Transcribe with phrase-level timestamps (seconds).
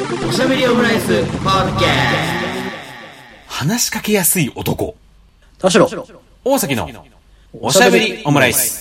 [0.00, 1.88] おしゃべりオムライスポッドキャ
[3.46, 4.96] 話しかけやすい男。
[5.58, 5.86] 田代
[6.42, 6.88] 大崎の
[7.52, 8.79] おしゃべりオムライス。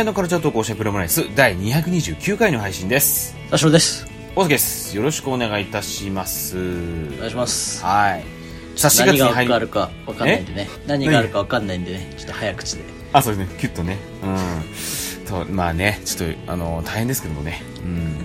[0.00, 3.36] 等身大のカルチャートークおしゃべりオムライス第229回の配信です。
[3.50, 4.96] 田代です大崎です。
[4.96, 6.56] よろしくお願いいたします。
[6.56, 8.24] お願いしますはい。
[8.76, 13.58] さあ、4月何がに入りあるかわかんないんでね何があるかわかんないんでねちょっと早口であ、そうですね。
[13.60, 13.98] キュッとね。
[14.22, 15.44] うん。
[15.46, 17.60] と、まあね、ちょっと、あの、大変ですけどもね。
[17.84, 18.16] うん。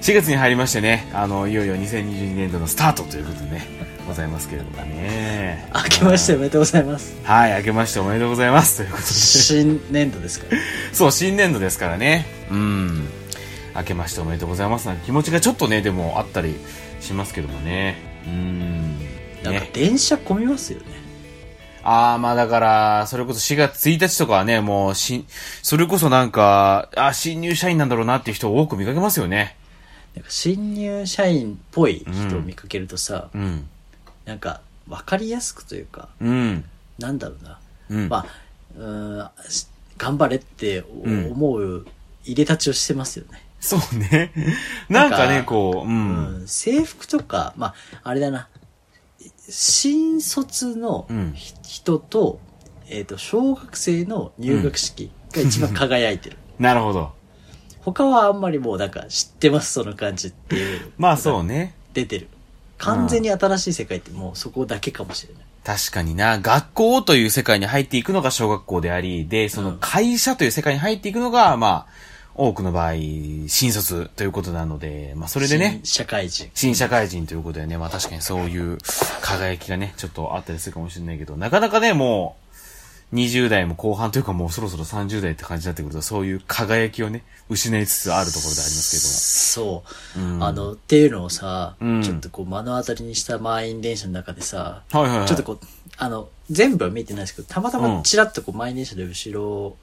[0.00, 3.68] 4月に入りましてね、あの、いよいよ2022年度のスタートということでね、
[4.06, 5.68] ございますけれどもね。
[5.74, 8.78] 明けましておめでとうございますはい、明けましておめでとうございます。
[8.78, 9.08] ということで。
[9.08, 10.58] 新年度ですから
[10.92, 12.26] そう、新年度ですからね。
[12.50, 13.08] うん。
[13.74, 16.54] 明けましておめでとうございますなんて気持ちがちょっとね、でもあったり
[17.00, 17.96] しますけどもね。
[18.26, 18.98] うん。
[19.42, 19.70] なんかね。
[19.72, 20.86] 電車混みますよね
[21.82, 25.26] ああ、まあだから、それこそ4月1日とかはね、もう、し、
[25.62, 29.56] それこそなんか、あ新入社員なんだろうなっていう人を多く見かけますよね。
[30.14, 33.68] なんか新入社員っぽい人を見かけるとさ、うん。
[34.24, 36.64] なんか分かりやすくというかうん。
[36.98, 37.58] なんだろうな、
[37.90, 38.08] うん。
[38.08, 38.26] まあ
[38.76, 41.86] うーんし頑張れっておうん思う
[42.24, 44.32] 入れ立ちをしてますよね、そうね。
[44.88, 45.90] なんかね、なんかこう、う。
[45.90, 48.48] うんん制服とかまああれだな
[49.48, 52.40] 新卒のうんひ人と,、
[52.88, 57.12] えっと小学生の入学式が一番輝いてる、 なるほど。
[57.82, 61.74] 他はあんまりもうなんか知ってますその感じっていうまあそうね。
[61.92, 62.28] 出てる
[62.84, 72.94] 完全に新しい世界ってもうそこだけかもしれない、確かにな、学校という世界に入っていくのが小学校であり、で、その会社という世界に入っていくのが、まあ、多くの場合、
[73.46, 75.80] 新卒ということなので、まあそれでね。
[75.84, 76.50] 新、社会人。
[76.54, 78.78] 新社会人ということでね、まあ確かにそういう
[79.20, 82.43] 輝きがね、ちょっとあったりするかもしれないけど、なかなかね、もう、
[83.14, 89.84] 20代も後半というかもうそろそろ30代って感じになってくると、そういう輝きをね、失いつつあるところでありますそ
[90.16, 95.04] う、うんあのっていうのをさ、うんちょっとこう目の当たりにした満員電車の中でさ、けども。
[95.04, 95.28] はいはいはい。
[95.28, 95.58] ちょっとこう
[95.96, 99.76] あの全部は見てないですけどたまたうんまちらっとこう満員電車で後ろ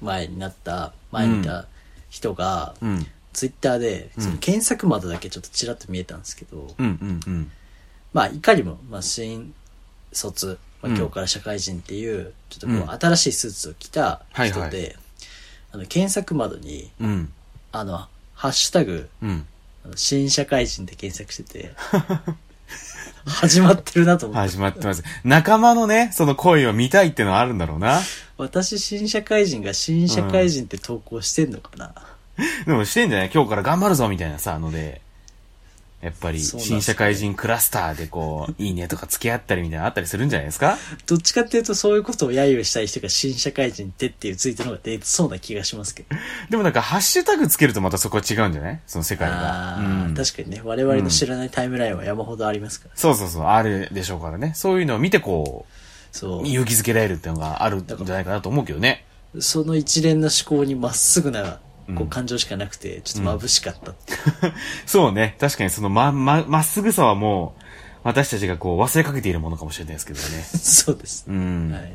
[0.00, 1.66] 前になった前にいた
[2.08, 3.06] 人が、うん。
[3.32, 7.50] ツイッターでうんその検索窓だけちょっとちらっと見えたんですけど、うんうんうん。
[8.12, 9.54] まあいかにも、まあ、新
[10.12, 14.92] 卒、まあ、うん今日から社会人っていうちょっとこううん新しいスーツを着た人で、はいは
[15.72, 17.32] あの検索窓にうん。
[17.72, 19.46] あのハッシュタグうん。
[19.96, 21.74] 新社会人で検索してて、
[23.26, 25.02] 始まってるなと思って、始まってます。
[25.24, 28.00] 仲間のね、その声を見たいっていうのはあるんだろうな。
[28.36, 31.94] 私新社会人が新社会人って投稿してんのかな、
[32.64, 33.30] でもしてんじゃない？
[33.34, 35.01] 今日から頑張るぞみたいなさ、ので。
[36.02, 40.76] やっぱり、新社会人クラスターでこう、 いいねとか付き合ったりみたいなのあったりするんじゃないですか？
[41.06, 46.08] どっちかっていうとそういうことを揶揄したい人が新社会人ってっていうツイートの方が出そうな気がしますけど。
[46.50, 48.80] でもなんか、ハッシュタグつけるとまたそこは違うんじゃない？
[48.86, 49.76] その世界が。
[49.78, 52.96] うん確かにね、我々の知らないタイムラインは山ほどありますから。
[52.96, 54.52] そうそうそう、あるでしょうからね。
[54.56, 55.66] そういうのを見てこ
[56.10, 56.46] そうう、。
[56.46, 59.04] 勇気づけられるっていうのがあるんじゃないかなと思うけどね。
[59.40, 61.60] その一連の思考にまっすぐな、
[61.96, 64.18] こう感情しかなくて、ちょっと眩しかったっていう。
[64.86, 65.36] そうね。
[65.38, 67.62] 確かにそのま、ま、まっすぐさはもう、
[68.04, 70.26] 私たちがこう忘れかけているものかもしれないですけどね。
[70.42, 71.32] そうですう。
[71.32, 71.72] ん。
[71.72, 71.92] はい。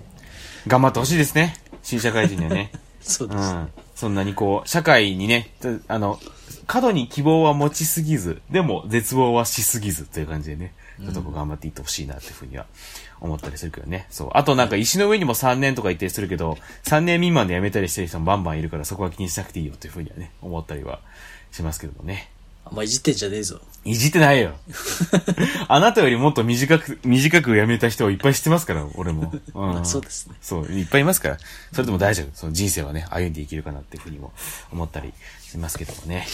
[0.67, 1.55] 頑張ってほしいですね。
[1.83, 2.71] 新社会人にはね。
[3.01, 3.39] そうです。
[3.39, 3.69] うん。
[3.95, 6.19] そんなにこう、社会にね、たあの、
[6.65, 12.65] 過度に希望は持ちすぎず、でも絶望はしすぎずという感じでね、ちょっとこう頑張っていってほしいなっていうふうには
[13.19, 14.07] 思ったりするけどね。
[14.09, 14.29] そう。
[14.33, 20.99] あとなんか石の上にも3年とか言ったりするけど、3年未満で辞めたりしてる人もバンバンいるからそこは気にしなくていいよっていうふうにはね、思ったりは
[21.51, 22.31] しますけどもね。
[22.65, 23.61] あんまいじってんじゃねえぞ。
[23.85, 24.51] いじってないよ。
[25.69, 29.31] あなたよりもっと短く、短く辞めた人をいっぱい知ってますから、俺も。
[29.55, 30.35] うんまあそうですね。
[30.41, 31.37] そう、いっぱいいますから。
[31.71, 32.27] それでも大丈夫。
[32.33, 34.33] その人生はね、歩んでいけるかなっていうふうにも
[34.71, 36.27] 思ったりしますけどもね。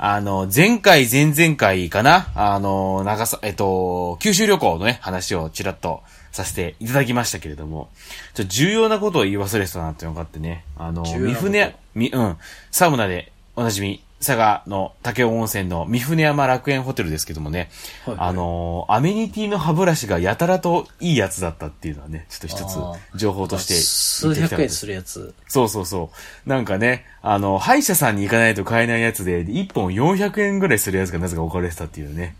[0.00, 2.28] あの、前回、前々回かな？
[2.36, 7.88] あの、長さ、えっと、九州旅行のね、話をちらっとさせていただきましたけれども、
[8.34, 12.36] ちょ重要なことを言い忘れてたなっていうのがあってね、あの、三船、み、うん、
[12.70, 17.70] サウナでおなじみ、佐賀の武雄温泉の三船山楽園ホテルですけどもね、
[18.04, 25.34] はいはいあのーアメニティの歯ブラシがやたらといいやつだったっていうのはね、ちょっと一あつ情報として数百円するやつ。
[25.46, 26.10] そうそうそ
[26.46, 26.48] う。
[26.48, 32.34] なんかね、あの、歯医者さんに行かないと買えないやつで、1本400円ぐらいするやつがなぜか置かれてたっていうね。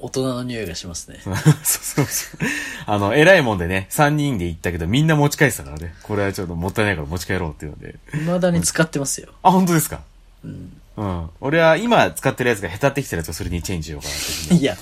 [0.00, 1.20] 大人の匂いがしますね。
[1.22, 2.40] そうそうそう。
[2.86, 5.94] あの、偉いもんでね、3人で行ったけど、みんな持ち帰ってたからね。
[6.02, 7.94] これはちょっともったいないから持ち帰ろうっていうので。
[8.14, 9.28] 未だに使ってますよ。
[9.44, 10.00] あ、本当ですか？
[10.44, 11.30] うん。
[11.40, 14.76] 俺は今使ってるやつが下手ってきたやつをそれにチェンジしようかなっていや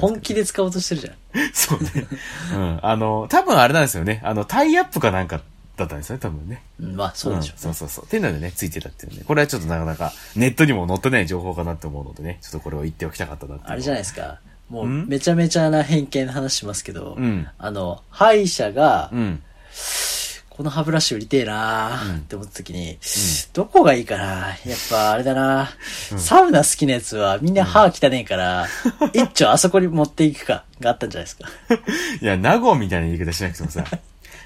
[0.00, 1.14] 本気で使おうとしてるじゃん。
[1.52, 1.90] そうね。
[2.54, 2.80] うん。
[2.82, 4.20] あの、多分あれなんですよね。
[4.24, 5.40] あの、タイアップかなんか
[5.76, 6.62] だったんですよね、多分ね。
[6.80, 8.04] うんまあ、そうでしょんそうそうそう。
[8.04, 9.24] っていうのでね、ついてたっていうね。
[9.26, 14.38] これはちょっとなかなかネットにも載ってない情報かなって思うのでね、ちょっとこれを言っておきたかったなってあれじゃないですか。
[14.68, 19.42] もう、めちゃめちゃな偏見の話しますけど、うんあの、歯医者が、うん。
[20.58, 22.98] この歯ブラシ売りてえなーって思った時に、
[23.52, 24.24] どこがいいかな？
[24.48, 24.56] やっ
[24.90, 25.70] ぱあれだな、
[26.16, 28.66] サウナ好きなやつはみんな歯汚ねえから、
[29.12, 31.48] 一丁あそこに持っていくか、があったんじゃないですか。
[32.20, 33.84] いや、ナゴみたいな言い方しなくてもさ、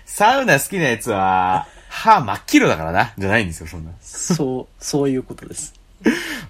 [0.04, 3.92] サウナ好きなやつは、歯真っ黄色だからな、じゃないんですよ、そんな。
[4.02, 5.72] そう、そういうことです。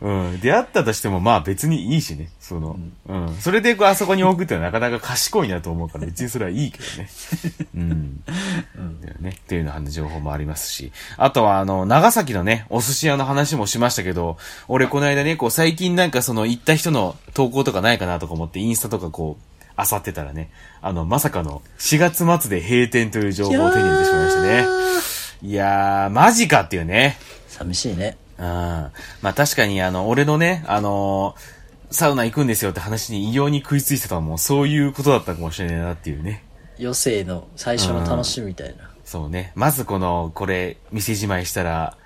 [0.00, 0.40] うん。
[0.40, 2.28] 出会ったとしても、まあ別にいいしね。
[2.40, 2.76] その、
[3.08, 3.34] うん。
[3.36, 7.08] それでこう、あそこに置くってのはなかなか賢いなと思うから、別にそれはいいけどね。
[7.76, 8.22] うん。
[9.02, 9.30] だよね。
[9.30, 10.92] っていうような情報もありますし。
[11.16, 14.38] あとは、あの、長崎のね、お寿司屋の話もしましたけど、
[14.68, 20.50] 俺この間ね、こう、最近なんかその、行った人の投稿とかないかなとか思って、インスタとかこう、漁ってたらね、
[20.80, 24.66] あの、まさかの4月末で閉店という情報を手に入れてしまいましたね。
[25.42, 27.18] いやー、マジかっていうね。
[27.48, 28.16] 寂しいね。
[28.42, 28.92] うん。
[29.22, 31.62] まあ確かにあの、俺のね、あのー
[31.92, 36.42] サウナ行くんですよって話に異様に食いついてたのもそういうことだったかもしれないなっていうね。
[36.78, 38.90] 余生の最初の楽しみみたいな。
[39.04, 39.52] そうね。
[39.54, 41.96] まずこの、これ、店じまいしたら、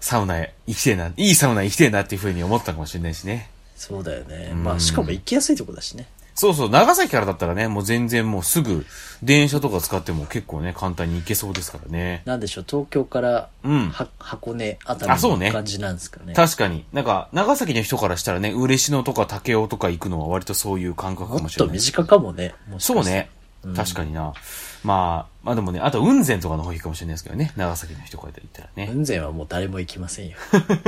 [0.00, 3.48] サウナへ行きてえな、いいサウナ行きてえなっていう風に思ったかもしれないしね。
[3.76, 4.52] そうだよね。
[4.52, 6.06] まあ、しかも行きやすいとこだしね。
[6.36, 8.84] そうそう、長崎からだったらね、もう全然もうすぐ、
[9.22, 12.22] 電車とか使っても結構ね、簡単に行けそうですからね。
[12.26, 16.34] なんでしょう、東京から、うんは箱根あたりの感じなんですかね。
[16.34, 16.84] 確かに。
[16.92, 21.68] なんか、長崎の人からしたらね、嬉野とか武雄とか行くのは割とそういう感覚かもっもしれない。
[21.68, 22.54] と身近かもね。
[22.68, 23.30] もそうね。
[23.74, 24.34] 確かにな。
[24.84, 27.52] まあ、まあでもね、あと雲仙とかの方がいいかもしれないですけどね。
[27.56, 28.88] 長崎の人から言ったらね。
[28.92, 30.36] 雲仙はもう誰も行きませんよ。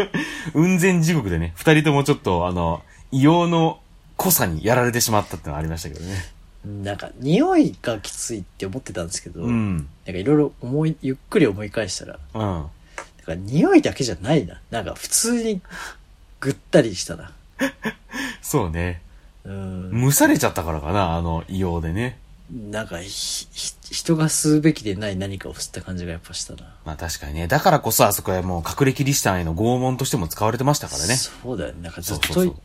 [0.53, 3.81] 雲仙地獄でね、二人ともちょっと、あの、異様の
[4.19, 6.15] 濃さにやられてしまったってのはありましたけどね。
[6.67, 9.77] なんか、匂いがきついって思ってたんですけど、うん。
[9.77, 12.41] なんかいろいろ思い、ゆっくり思い返したら、うん。
[12.41, 12.67] なん
[13.25, 14.61] か匂いだけじゃないな。
[14.71, 15.63] なんか普通に
[16.41, 17.33] ぐったりしたな。
[18.43, 19.01] そうね。
[19.45, 20.01] うん。
[20.07, 22.19] 蒸されちゃったからかな、あの、異様でね。
[22.51, 26.75] なんかひ、ひ人が吸うべきでない何かを吸った感じがやっぱしたな。
[26.85, 27.47] まあ確かにね。
[27.47, 31.15] だからこそあそこはもう隠れキリシタンへの拷問としても使われてましたからね。
[31.17, 31.83] そうだよね。
[31.83, 32.57] なんかずっと、そうそうそう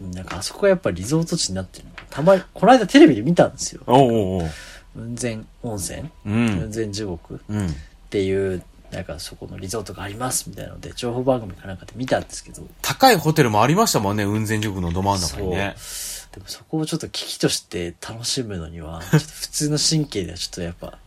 [0.00, 1.90] なんかあそこはやっぱリゾート地になってるの。
[2.10, 3.82] たまに、この間テレビで見たんですよ。
[3.86, 4.50] おうおうおう。
[4.94, 6.72] 雲仙温泉、う雲ん。
[6.72, 7.74] 仙地獄っうん。
[8.10, 8.62] ていう、
[8.92, 15.74] なんかそこのリゾートがありますみたいなので、情報番組かなんかで見たんですけど、高いホテルもありましたもんね、雲仙塾のど真ん中にね。
[16.32, 20.98] でもそこをちょっと危機として楽しむのには、ちょっと普通の神経ではちょっとやっぱ、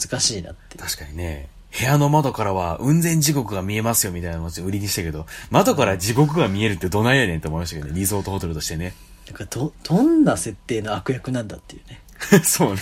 [0.00, 0.78] 難しいなって。
[0.78, 8.94] 確かにね、部屋の窓からは雲仙地獄が見えますよみたいなのを売りにしたけど、窓から地獄が見えるってどないやねんって思いましたけどね、リゾートホテルとしてね。
[9.26, 12.00] なんかど、どんな設定の悪役なんだっていうね。
[12.44, 12.80] そうね。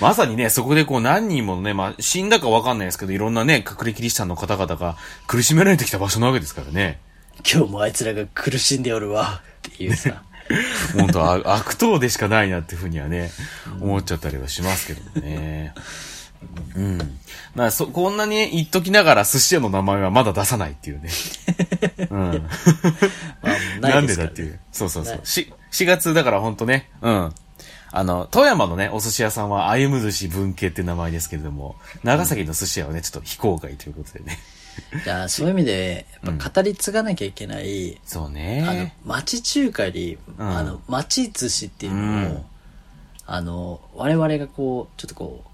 [0.00, 4.96] まさにね、そこでこう何人ものね、まあ死んだかわかんないですけど、いろんなね、隠れキリシタンの方々が
[5.26, 7.00] 苦しめられてきた場所なわけですからね。
[7.50, 10.22] 今日もあいつらが苦しんでおるわっていうさ。
[10.98, 13.30] 本当あ悪党でしかないなっていうふうにはね、
[13.80, 15.74] 思っちゃったりはしますけどもね。
[16.76, 16.98] うん。
[17.54, 21.10] まあ、そ、こんなに言っときながら寿司屋の名前はまだ出さないっていうね。
[22.10, 22.48] うん。
[23.80, 24.58] なんでだっていう。
[24.72, 25.20] そうそうそうね。
[25.24, 27.34] し、4月だからほんとね、うん。
[27.92, 34.38] あの、富山のね、お寿司屋さんは、歩む寿司文系って名前ですけれども、長崎の寿司屋はね、ちょっと非公開ということでね。
[35.04, 42.44] じゃあ、そういう意味で、やっぱ語り継がなきゃいけない、そうあのね。、町中華より、うんあの、町寿司っていうのを、うん
[43.32, 45.49] あの、我々がこう、ちょっとこう、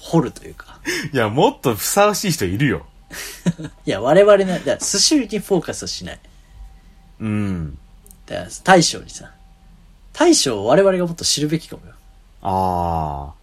[0.00, 0.80] 掘るというか。
[1.12, 2.86] いや、もっとふさわしい人いるよ。
[3.86, 6.20] いや、我々の、だから寿司にフォーカスはしない。
[7.20, 7.78] うん。
[8.26, 9.32] だから、大将にさ、
[10.12, 11.92] 大将を我々がもっと知るべきかもよ。
[12.42, 13.34] あ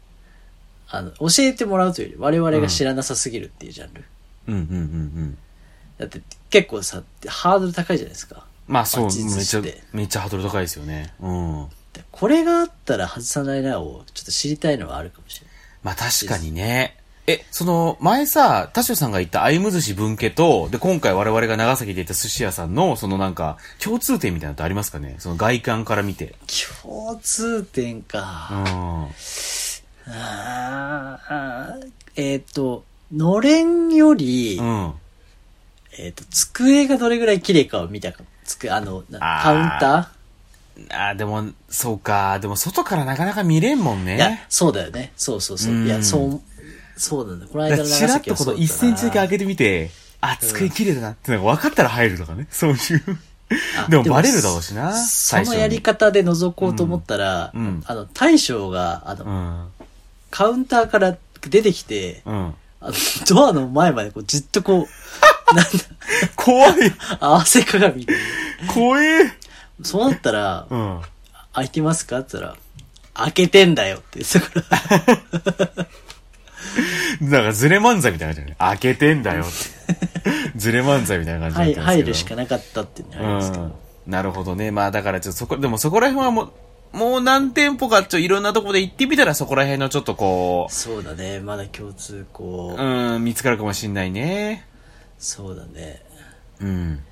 [0.89, 0.97] あ。
[0.97, 4.05] あの、教えてもらうというより、我々が知らなさすぎるっていうジャンル。
[4.47, 5.37] うんうんうんうん。
[5.97, 8.45] だって、結構さ、ハードル高いじゃないですか。
[8.67, 9.61] まあそう、町めっちゃ
[9.93, 11.13] めっちゃハードル高いですよね。
[11.19, 11.67] うん。
[11.93, 15.46] でこれがあったら外さないなを、ちょっと知りたいのはあるかもしれない。
[15.87, 16.97] まあ確かにね。
[17.27, 25.15] え、その、前さ、田代さんが言った歩む寿司文家と、で、今回我々が長崎で行った寿司屋さんの、そのなんか、共通点みたいなのってありますかね？
[25.19, 26.35] その外観から見て。
[26.83, 28.19] 共通点うか。
[28.19, 29.09] ん。
[30.07, 34.93] あーあーえっ、と、のれんより、うん。
[35.97, 38.25] えっ、と、机がどれぐらい綺麗かを見たか。
[38.43, 40.11] つく、あの、カウンタ
[40.89, 42.39] あーでも、そうか。
[42.39, 44.15] でも、外からなかなか見れんもんね。
[44.15, 45.11] いや、そうだよね。
[45.17, 45.73] そうそうそう。
[45.73, 46.41] うんいや、そう、
[46.99, 47.47] そうなんだ。
[47.47, 49.91] この間のだからチラッとこの1はそうだったセンチだけな開けてみて、
[50.21, 52.47] あ、机綺麗だなってのが分かったら入るとかね。
[52.49, 52.77] そういう。
[53.49, 59.67] あでもバレるだろうしなそ最初にのやり方で覗こうと思ったら、うんうんあの、大将が、あの、うん。
[60.31, 62.53] カウンターから出てきて、うん。
[62.81, 62.93] あの、
[63.27, 64.87] ドアの前までこうじっとこう、
[65.55, 65.69] なんだ、
[66.35, 66.73] 怖い。
[67.19, 68.13] 合わせ鏡で。
[68.73, 69.37] 怖え。
[69.83, 71.01] そうなったら、うん。
[71.53, 72.19] 開いてますか？
[72.19, 72.57] って言ったら、
[73.25, 75.87] 開けてんだよって言ってたから。
[77.21, 78.55] なんかズレ漫才みたいな感じだよね。
[78.59, 80.51] 開けてんだよって。
[80.55, 82.35] ズレ漫才みたいな感じだったんはい、ですけど。
[82.35, 83.63] 入るしかなかったっていうのがありますけど。
[83.63, 83.73] うん。
[84.07, 84.71] なるほどね。
[84.71, 86.51] まあだからちょっとそこ、でもそこら辺はもう、
[86.97, 91.39] もう何店舗かちょいろんなとこで行ってみたらそこら辺のちょっとこそうだね。
[91.39, 94.65] まだ共通こう、う、うん、見つかるかもしんないね。
[95.19, 96.01] そうだね。
[96.61, 97.03] うん。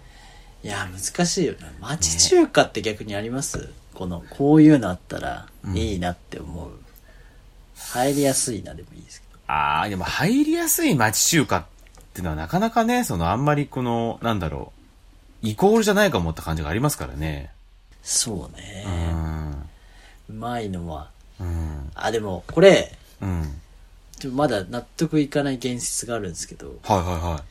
[0.65, 1.89] いや、難しいよな。
[1.89, 6.71] 町中華って逆にあります、この、こういうのあったらいいなって思う。
[7.77, 9.39] 入りやすいなでもいいですけど。
[9.45, 11.65] ああ、でも入りやすい町中華っ
[12.15, 14.73] てのはなかなかね、そのあんまりこの、なんだろ
[15.43, 17.51] う、イコールじゃないかもって感じがありますからね。
[18.01, 18.89] そうねう。
[18.89, 19.51] ん。
[20.29, 21.11] うまいのは。
[21.39, 21.91] うん。
[21.93, 23.61] あ、でも、これ、うん。
[24.33, 27.43] まだ納得いかない現実があるんですけど、はいはいは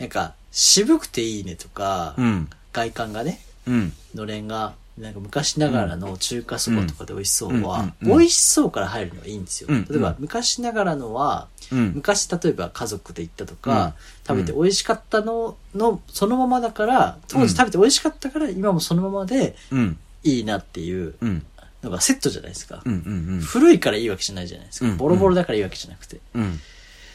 [0.00, 2.20] なんか、渋くていいねとか、い。
[2.20, 2.50] うん。
[2.72, 3.92] 外観がね、うん。
[4.14, 9.68] のれんが、なんか昔ながらの中華そばとかで美味しそうは、うんうんうんうん美味しそうから入るのはいいんですよ。
[9.70, 11.92] うん例えば、昔ながらのは、うん。
[11.94, 13.92] 昔例えば家族で行ったとか、うん
[14.24, 19.98] 食べて美味しかったのの、そのままだから、当時食べて美味しかったから、今もそのままでうん。
[20.22, 21.44] いいなっていううん。
[21.82, 22.82] のがセットじゃないですか。
[22.84, 22.92] うん。
[22.92, 23.40] うん。
[23.40, 24.86] 古いからいいわけじゃないじゃないですか。
[24.86, 26.20] うんボロボロだからいいわけじゃなくて。
[26.34, 26.60] うん。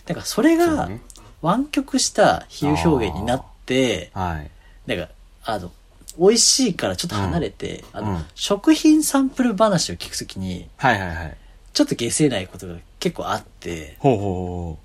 [0.06, 1.02] だからそれがそうね、
[1.42, 4.50] 湾曲した比喩表現になって、はい。
[4.90, 5.10] なんか、
[5.46, 5.72] あの、
[6.18, 11.38] 美味しいからちょっと離れて、あの、うん食品サンプル話を聞くときに、はいはいはい。
[11.74, 14.80] ちょっと下せないことが結構あって、ほうほ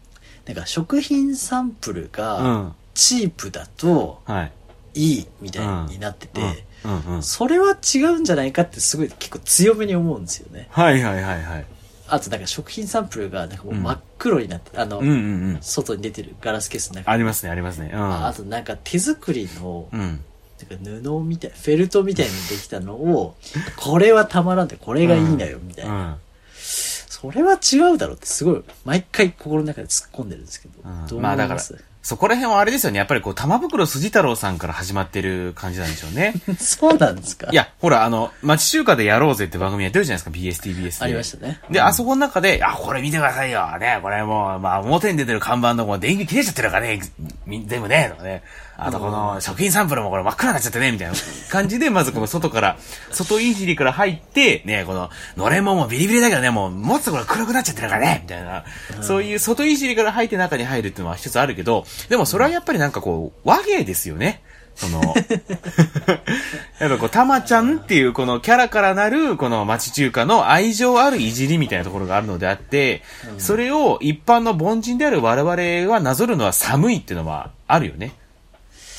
[0.44, 2.35] なんか食品サンプルうほう。
[2.35, 2.75] うがん。
[2.94, 4.52] チープだとはい。
[4.94, 6.92] いいみたいになってて、うん。
[6.92, 7.14] うん。
[7.16, 7.23] うん。
[7.23, 10.68] それは違うんじゃないかってすごい結構強めに思うんですよね。
[10.71, 11.64] はいはいはいはい。
[12.12, 15.19] あとなんか食品サンプルがなんかもう真っ黒になって、あの、うんうんう
[15.54, 15.59] ん。
[15.62, 17.90] 外に出てるガラスケースの中ありますね、ありますね。
[17.90, 18.26] うん。
[18.26, 20.00] あとなんか手作りの、うん。
[20.00, 23.35] なんか布みたい、フェルトみたいにできたのを、
[23.81, 25.92] これはたまらんって、これがいいんだよ、みたいな。
[25.95, 26.16] うん。
[26.54, 30.75] それは違うだろうってすごい、毎回心の中で突っ込んでるんですけど。
[30.85, 31.61] うんどうまあだから
[32.02, 32.99] そこら辺はあれですよね。
[32.99, 36.35] やっぱりこう、玉袋筋太郎さんから始まってる感じなんでしょうね。
[36.59, 37.47] そうなんですか？
[37.52, 41.04] いや、ほら、あの、町中華でやろうぜって番組やってるじゃないですか、BSTBS で。
[41.04, 41.61] ありましたね。
[41.71, 43.78] で、あそこの中で、あ、これ見てくださいよ。
[43.78, 47.00] ね、これもう、まあ、表に出てる看板のもう電気切れちゃってるからね、
[47.47, 48.42] み全部ね、とかね。
[48.76, 51.14] あとこの食品サンプルもこれ真っ暗になっちゃってね、みたいな
[51.50, 52.76] 感じで、 まずこの外から、
[53.11, 58.64] 外いじりから入って、ね、この、のれんももうビリビリだけどね、もう、持つところ黒くなっちゃってるからね、みたいな。
[59.02, 64.43] そういう外いじりから入って中に入るっていうのは一つあるけど、でもそれはやっぱりなんかこう、和芸ですよね。
[64.75, 65.02] その、
[66.81, 73.02] やっぱこう、たまちゃんっていうこのキャラからなる、この町中華の愛情あるいじりみたいなところがあるのであって、
[73.38, 78.12] それを一般の凡人である我々はなぞるのは寒いっていうのはあるよね。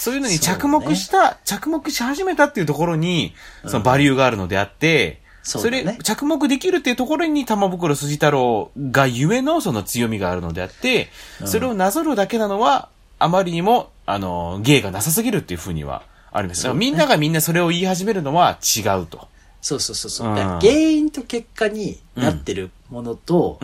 [0.04, 3.34] そういうのに着目した、着目し始めたっていうところに、
[3.66, 11.08] そのバリューがあるのであって、そそうだねれ、着目できるっていうところに玉袋筋太郎がゆえのその強みがあるのであって、
[11.46, 16.64] それをなぞるだけなのは、あまりにも、あの、芸がなさすぎるっていうふうにはあります。
[16.64, 19.30] だからみんながみんなそれを言い始めるのは違うと。
[19.62, 20.28] そうそうそうそう。
[20.28, 23.60] うん原因と結果になってるものと。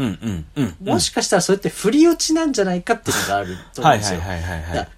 [0.83, 4.21] もしかしたらそれって振り落ちなんじゃないかっていうのがあると思うんですよ。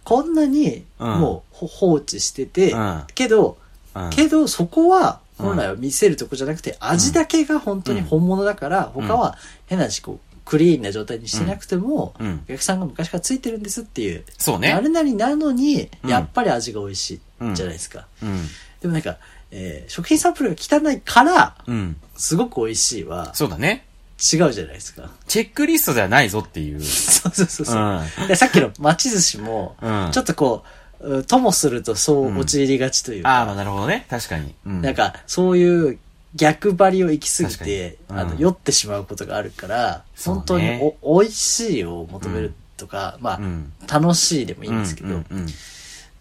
[0.03, 3.57] こんなにうんもうほ放置してて、うんけど、
[3.93, 14.71] うんけどそこは本来は見せるとこじゃなくて、味だけが本当に本物だから、他は変な話こうクリーンな状態にしてなくても、うんお客さんが昔からついてるんですっていう、そうね。
[14.71, 17.19] あれなりなのに、うんやっぱり味が美味しい
[17.53, 18.07] じゃないですか。
[18.23, 18.47] うん。
[18.81, 19.17] でもなんか、
[19.51, 21.97] えー食品サンプルが汚いから、うん。
[22.15, 23.85] すごく美味しいはそうだね。
[24.21, 25.09] 違うじゃないですか。
[25.27, 26.81] チェックリストではないぞっていう。
[26.83, 28.01] そうそうそうそう。
[28.21, 30.63] うんでさっきの町寿司も、うんちょっとこ
[30.99, 34.05] うう、ともするとそう陥りがちというか、ああ、まあなるほどね。
[34.09, 34.53] 確かに。
[34.65, 34.81] うん。
[34.81, 35.97] なんか、そういう
[36.35, 45.47] 逆張りを行き過ぎて、あの、酔ってしまうことがあるから、本当にお、美味しいを求めるとか、まあ、うん楽しいでもいいんですけど、うんうんうん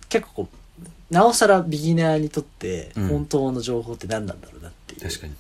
[0.09, 5.03] 結構こう、なおさらビギナーにとって、うん本当の情報って何なんだろうなっていう。
[5.03, 5.35] 確かに。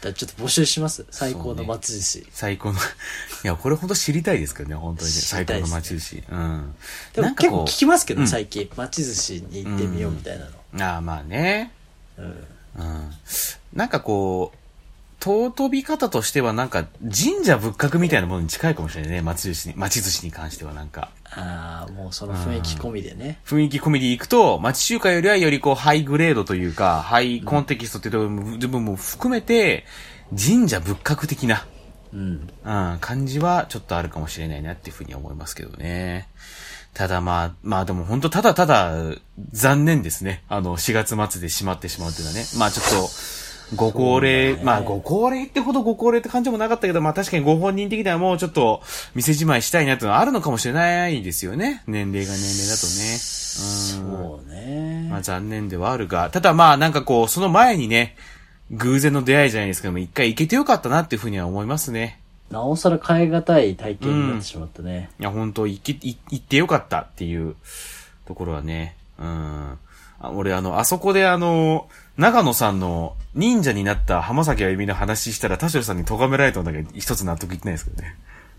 [0.00, 2.26] だちょっと募集します最高の松寿司。
[2.30, 2.78] 最高の、
[3.44, 5.16] いや、これ本当知りたいですけどね、本当にね。
[5.16, 6.22] 知最高の町寿司。
[6.30, 6.74] うん。
[7.14, 8.70] でも結構聞きますけど、うん最近。
[8.76, 10.84] 松寿司に行ってみようみたいなの。
[10.84, 11.72] ああ、まあね。
[12.16, 13.10] うんうん。
[13.72, 14.57] なんかこう、
[15.28, 19.20] 尊び方としてはなんか神社仏閣みたいなものに近いかもしれないね。
[19.20, 21.10] 町寿司に、町寿司に関してはなんか。
[21.30, 23.38] ああ、もうその雰囲気込みでね。
[23.44, 29.84] 雰囲気込みでいくと、町中華よりはよりこうハイグレードというか、ハイコンテキストっていう部分も含めて、
[30.30, 31.66] 神社仏閣的な、
[32.14, 32.48] うん。
[32.64, 36.28] うん、感じはちょっとあるかもしれないなっていうふうに思いますけどね。
[36.94, 38.94] ただまあ、まあでも本当ただただ
[39.52, 40.42] 残念ですね。
[40.48, 42.46] あの、4月末で閉まってしまうっていうのはね。
[42.56, 43.08] まあちょっと、
[43.74, 48.82] ご高齢、まあご高齢ってほどご高齢って感じもなかったけど、まあ確かにご本人的にはもうちょっと
[49.14, 51.82] 店じまいしたいなっていうのはあるのかもしれないですよね。
[51.86, 53.12] 年齢が年齢だとね。
[53.12, 54.38] うん。
[54.38, 55.08] そうね。
[55.10, 58.16] まあ残念ではあるが、ただまあなんかこう、その前にね、
[58.70, 62.20] 偶然の出会いじゃないですけども、一回行けてよかったなっていうふうには思いますね。
[62.50, 65.10] なおさら変え難い体験になってしまったね。
[65.20, 67.56] いや、本当行き、い行ってよかったっていう
[68.26, 69.78] ところはね、うん。
[70.20, 78.16] 俺あの、あそこであの、長野さんの忍者になった浜崎あゆみの話したら田代さんに咎められたんだけど、一つ納得いってないですけどね。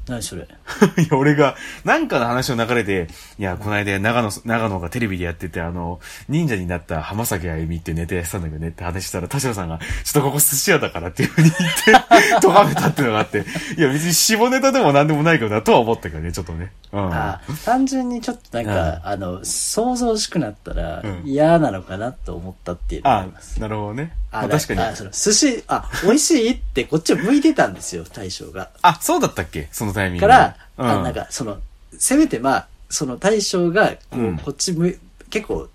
[0.10, 0.44] 何それ？
[0.98, 13.46] いや、俺が、なんかの話の流れで、いや、この間、長野、長野がテレビでやってて、あの、忍者になった浜崎あゆみってネタやってたんだけどねって話したら、田代さんが、ちょっとここ寿司屋だからっていう風に言って、 咎めたっていうのがあって、
[13.78, 16.72] いや、別に下ネタでもなんでもないけどな、とは思ったけどね、ちょっとね。
[16.92, 17.14] うん。
[17.14, 23.60] あ単純にちょっとなんか、うあの、想像しくなったらうん嫌なのかなと思ったっていうのがああります。
[23.60, 24.14] なるほどね。
[24.32, 24.80] まああ、確かに。
[24.82, 28.70] あその寿司、あ、美味しいってこっちを向いてたんですよ、 大将が。
[28.82, 29.70] あ、そうだったっけ？
[29.72, 30.32] そのタイミングで。
[30.32, 30.86] から、うん。
[30.88, 31.60] あなんか、その、
[31.98, 34.98] せめてまあ、その大将が、こう、うんこっちむ、
[35.30, 35.68] 結構、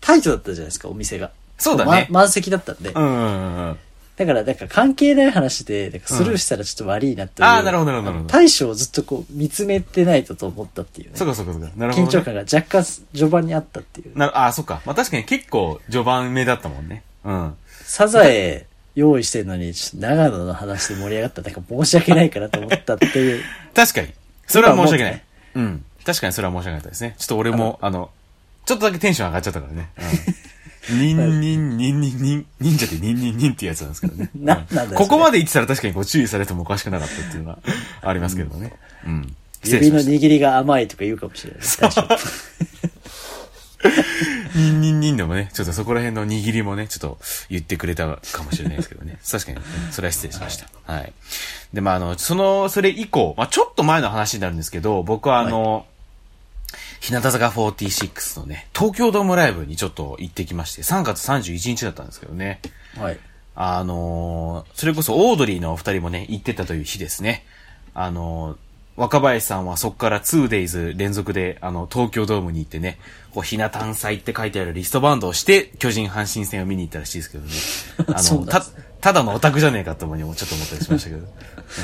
[0.00, 1.30] タイトだったじゃないですか、お店が。
[1.58, 2.90] そうだねま満席だったんで。
[2.90, 3.78] うんうんうんうん。
[4.16, 7.48] だから、なんか関係ない話で、なんかスルーしたらちょっと悪いなっていう。
[7.48, 8.24] ああ、なるほど、なるほど。
[8.26, 11.16] 大将をずっとこう、見つめてないとと思ったっていうね。
[11.16, 11.68] そうかそうかそうか。
[11.76, 12.08] なるほど、ね。
[12.08, 14.18] 緊張感が若干序盤にあったっていう。
[14.18, 14.80] なあ、そっか。
[14.84, 17.02] まあ確かに結構序盤目だったもんね。
[17.24, 17.54] うん。
[17.90, 23.42] サザエ用意してんのに、ちょっと長野の話で盛り上がったらなんか申し訳ないかなと思ったっていう。
[23.74, 24.14] 確かに。
[24.46, 25.22] それは申し訳ない。
[25.56, 25.84] 今うん。
[26.06, 27.16] 確かにそれは申し訳なかったですね。
[27.18, 28.10] ちょっと俺も、あの、
[28.64, 29.88] ちょっとだけテンション上がっちゃったからね。
[30.88, 30.98] うん。
[31.00, 34.30] ニンニン、ニンニン、ニン、忍者でニンニンニンっていうやつなんですけどね。
[34.38, 37.58] なうんなんだよここまで言ってたら確かにこう注意されてもおかしくなかったっていうのは
[38.02, 38.72] ありますけどね。
[39.04, 39.34] うん。
[39.64, 39.98] 指の。
[39.98, 41.60] 握りが甘いとか言うかもしれない。
[44.54, 49.18] ニンニンニンでもね、ちょっとそこら辺の握りもね、ちょっと言ってくれたかもしれないですけどね。
[49.28, 49.58] 確かに、
[49.90, 50.66] それは失礼しました。
[50.92, 51.12] はい。
[51.72, 54.56] で、まあ、あの、その、それ以降、まあ、ちょっと前の話になるん。
[54.56, 55.86] ですけど、僕はあの、
[57.00, 62.06] 日向坂46のね、東京ドームライブにちょっと行ってきまして、3月31日だったん。
[62.06, 62.60] ですけどね。
[62.96, 63.18] はい。
[63.54, 67.44] あのーそれこそオードリーのお二人もね、行ってたという日ですね。
[67.94, 68.56] あのー
[69.00, 72.98] 若林さんはそこから 2days 連続で、あの、東京ドームに行ってね、
[73.32, 77.50] こう、ひな誕祭って書いてあるリストバンドをして、巨人阪神戦を見に行ったらしいですけどね。
[78.14, 78.62] あの、た
[79.00, 81.22] ただのオタクじゃねえかともにもちょっと思ったりしましたけど。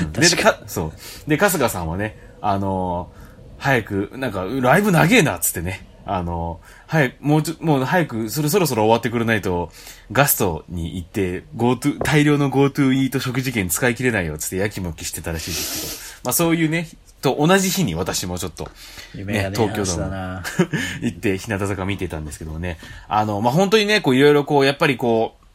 [0.03, 0.93] うん で、か、そ
[1.25, 1.29] う。
[1.29, 3.27] で、春日さんはね、あのー
[3.57, 5.87] 早く、なんか、ライブ長えな、っつってね。
[6.05, 9.71] あのー早く、もうちょ、もう早く、そろそろそろ終わってくれないと、
[10.11, 16.07] ガストに行って、GoTo、大量の GoTo イート食事券使い切れないよ、つってやきもきしてたらしいですけど。
[16.25, 16.87] まあそういうね、
[17.21, 18.69] と同じ日に私もちょっと、
[19.15, 20.43] ね、東京ドーム話だな。
[21.01, 22.77] 行って、日向坂見てたんですけどもね。
[23.07, 25.47] あの、まあ、本当にね、こう、いろいろこう、やっぱりこう、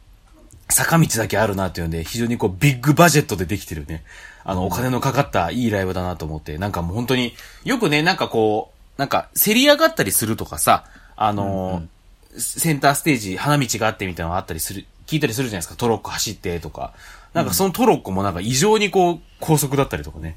[0.73, 4.03] 坂道だけあるなっていうので、非常にこう、ビッグバジェットでできてるね。
[4.43, 11.83] あの、お金のかかったいいライブだなと思って、なんかもう本当に、よくね、なんかこう、なんか、競り上がったりするとかさ、あの、
[12.37, 16.93] センターステージ、花道があってみたいなのがあったりする、聞いたりするじゃないですか、トロッコ走ってとか。
[17.33, 20.35] なんかそのトロッコもなんか異常にこう、高速だったりとかね。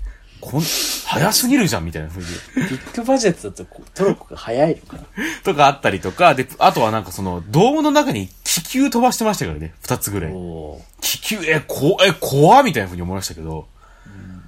[0.48, 2.28] こん、早すぎるじゃんみたいな風に。
[2.54, 5.02] ビッグバジェットだとトロッコが早いのかな？
[5.42, 10.32] とかあったりとか、で、あとはなんかその、ドームの中に気球飛ばしてましたからね、二つぐらい。
[11.00, 13.66] 気球、え、こ、え、怖みたいな風に思いましたけど、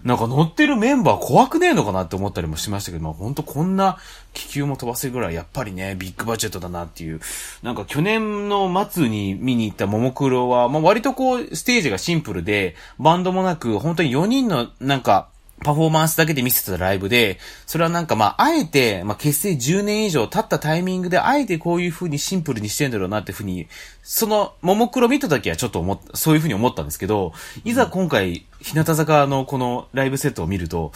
[0.05, 3.99] なんか乗ってるメンバー怖くねえのかなって思ったりもしましたけど、まあ本当こんな
[4.33, 7.21] 気球も飛ばせるぐらい、やっぱりね、ビッグバジェットだなっていう。
[7.65, 15.29] なんか去年の末に見に行ったももクロは、まあ割とこう、ステージがシンプルで、バンドもなく、本当に4人のなんか、
[15.63, 23.67] パフォーマンスだけで見せてたライブで、それはなんかまあ、あえて、まあ結成10年以上経ったタイミングで、あえてこういう風にシンプルにしてんだろうなっていう風に、
[24.03, 27.33] その、ももクロ見た時はちょっと思っそういう風に思ったんですけど、
[27.65, 30.93] いざ今回、日向坂のこのライブセットを見ると、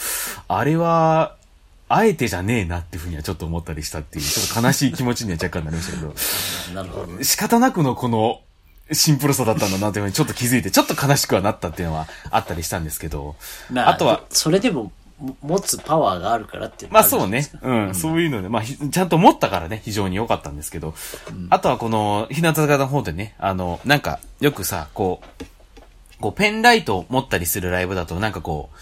[0.48, 1.37] あれは、
[1.88, 6.14] あえてじゃねえなっていう風にはちょっと思ったりしたっていう、ちょっと悲しい気持ちには若干なりましたけど、
[6.75, 7.22] なるほど。
[7.22, 8.40] 仕方なくのこの、
[8.90, 13.37] シンプルさだったんだなというふうにちょっと気づいて、ちょっと悲しくはなったっていうのはあったりしたんですけど、
[13.71, 18.03] まあ、あとは、それでも、も持つパワーがあるからっていうのまあそうねじゃないです。
[18.03, 18.09] か。
[18.09, 20.95] うん、そういうので、まあひちゃんと持ったからね、非常に良かったんですけど、
[21.51, 25.45] あとはこの、日向坂の方でね、あの、なんか、よくさ、こう、
[26.21, 28.77] こう、ペンライトを持ったりするライブだと、なんかこう、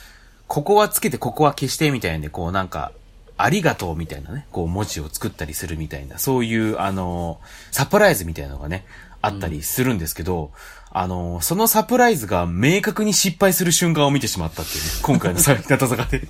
[0.46, 2.92] ここはつけて、ここは消して、みたいなんで、こうなんか、
[3.36, 8.84] ありがとうみたいなね、こう文字を作ったりするみたいな、そういう、あの、サプライズみたいなのがね、
[9.22, 10.50] あったりするんですけど、
[10.92, 16.26] あの、そのサプライズが明確に失敗する瞬間を見てしまったっていうね、今回のさ日向坂で。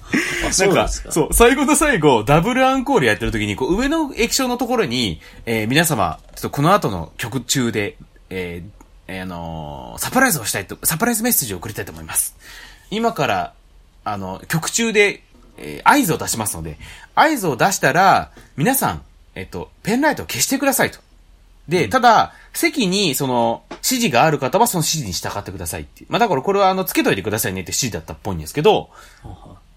[0.69, 7.97] なんかそう、最後の最後、ダブルアンコールやってる時に、こう、上の液晶のところに、えー皆様、ちょっとこの後の曲中で、
[8.29, 8.71] えー
[9.09, 12.37] えーあのーサプライズをしたいと、サプライズメッセージを送りたいと思います。
[12.91, 13.55] 今から、
[14.05, 15.23] あの、曲中で、
[15.57, 16.79] えー合図を出しますので、
[17.15, 19.03] 合図を出したら、皆さん、
[19.35, 20.99] えっと、ペンライトを消してくださいと。
[21.71, 26.09] で、ただ、席に、その、指示がある方はその指示に従ってくださいっていう。
[26.11, 28.91] まあ、だからこれは、あの、つけといてくださいねって指示だったっぽいんですけど、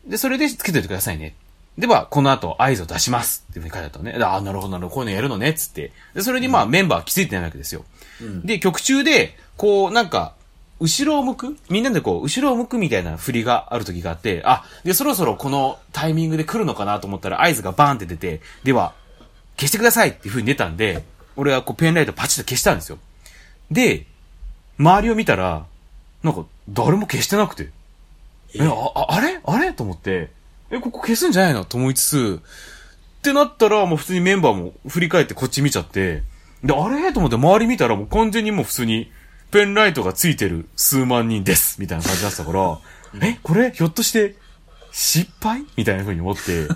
[0.07, 1.35] で、それでつけといてくださいね。
[1.77, 4.23] では、この後合図を出しますっていうふうに書いてあったのね。
[4.23, 5.91] ああ、なるほど、なるほど、こういうのやるのね、っつって。
[6.15, 7.85] で、それにまあ、メンバーは気づいてないわけですよ。
[8.43, 10.33] で、曲中で、こう、なんか、
[10.79, 11.57] 後ろを向く？
[11.69, 18.93] みんなでこう、後ろを向くみたいな振りがある時があって、あ、で、そろそろこのタイミングで来るのかなと思ったら合図がバーンって出て、では、
[19.55, 21.03] 消してくださいっていう風に出たんで、
[21.35, 22.97] 俺はこうペンライトパチッと消したんですよ。
[23.71, 24.05] で、
[24.77, 25.65] 周りを見たら、
[26.23, 27.69] なんか誰も消してなくて、
[28.55, 29.39] え、あ、ああれ？
[29.43, 29.73] あれ？
[29.73, 30.29] と思って、
[30.69, 31.65] え、ここ消すんじゃないの？
[31.65, 32.41] と思いつつ、
[33.19, 36.23] ってなったらもう普通にメンバーも振り返ってこっち見ちゃって、
[36.63, 37.11] で、あれ？
[37.11, 39.11] と思って周り見たらもう完全にもう普通に
[39.51, 41.81] ペンライトがついてる数万人です。
[41.81, 42.79] みたいな感じだったから、
[43.27, 43.71] え、これ？
[43.71, 44.35] ひょっとして
[44.93, 45.65] 失敗？
[45.75, 46.67] みたいな風に思って、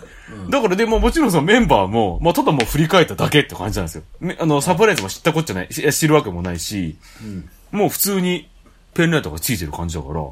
[0.50, 4.04] だからでももちろんそのメンバーも、まあただもう振り返っただけって感じなんですよ。
[4.20, 6.98] めあの、サプライズも知ったこっちゃない、し知るわけもないし、
[7.72, 8.50] もう普通に
[8.96, 10.24] ペンライトがついてる感じだから、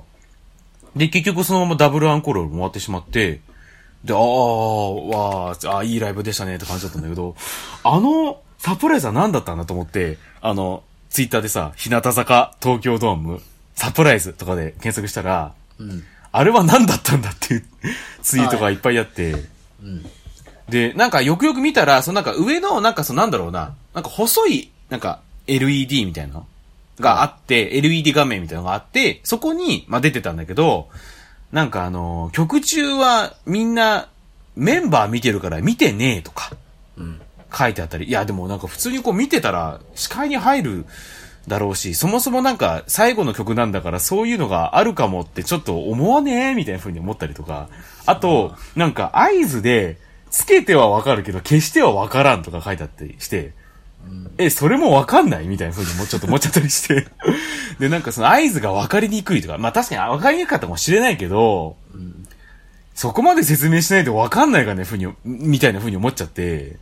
[0.96, 3.40] で、結局そのままダブルアンコール終わってしまって、
[4.04, 7.36] で、ああ、わあ、いいライブでしたねって感じだったんだけど、
[7.84, 13.42] あの、サプライズは何だったんだと思って、あの、ツイッターでさ、日向坂東京ドーム、
[13.76, 15.54] サプライズとかで検索したら、
[16.38, 17.64] あれは何だったんだっていう
[18.22, 19.36] ツイートがいっぱいあって、
[20.70, 26.48] で、なんかよくよく見たら、そのなんか上の、なんかそのなんだろうな、なんか細い、なんか LED みたいなの
[27.00, 30.90] があって、LED 画面みたいなのがあって、そこに、まあ出てたんだけど、
[31.52, 34.10] なんかあの、曲中はみんな
[34.56, 36.52] メンバー見てるから見てねえとか、
[37.58, 40.86] 書いてあったり、いやでもなんか普通にこう見てたら視界に入る
[41.48, 47.70] だろうし、そもそもなんか最後の曲なんだからそういうのがあるかもってちょっと思わねえみたいな風に思ったりとか、
[48.06, 49.98] あと、なんか合図で、
[50.32, 53.54] つけてはわかるけど消してはわからんとか書いてあったりして、
[54.38, 55.48] え、それもわかんない？
[55.48, 57.08] みたいな風にもうちょっと思っちゃったりして。
[57.80, 61.78] で、なんかその合図がわかりにくいとか、まあ確かにわかりにくかったかもしれないけど、
[62.94, 66.78] そこまで説明しないとわかんないかね、ふうに、みたいな風に思っちゃって、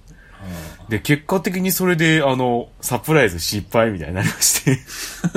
[0.94, 4.80] で、結果的にそれで、あの、サプライズ失敗みたいになりまして。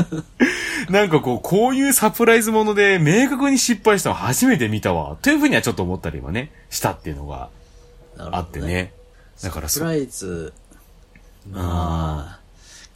[0.92, 5.16] なんかこう、こういうサプライズもので明確に失敗したの初めて見たわ。
[5.22, 7.48] という風にはちょっと思ったりはね、したっていうのが
[8.18, 8.92] あってね。
[9.42, 10.52] だからそサプライズ、
[11.50, 12.40] まあ、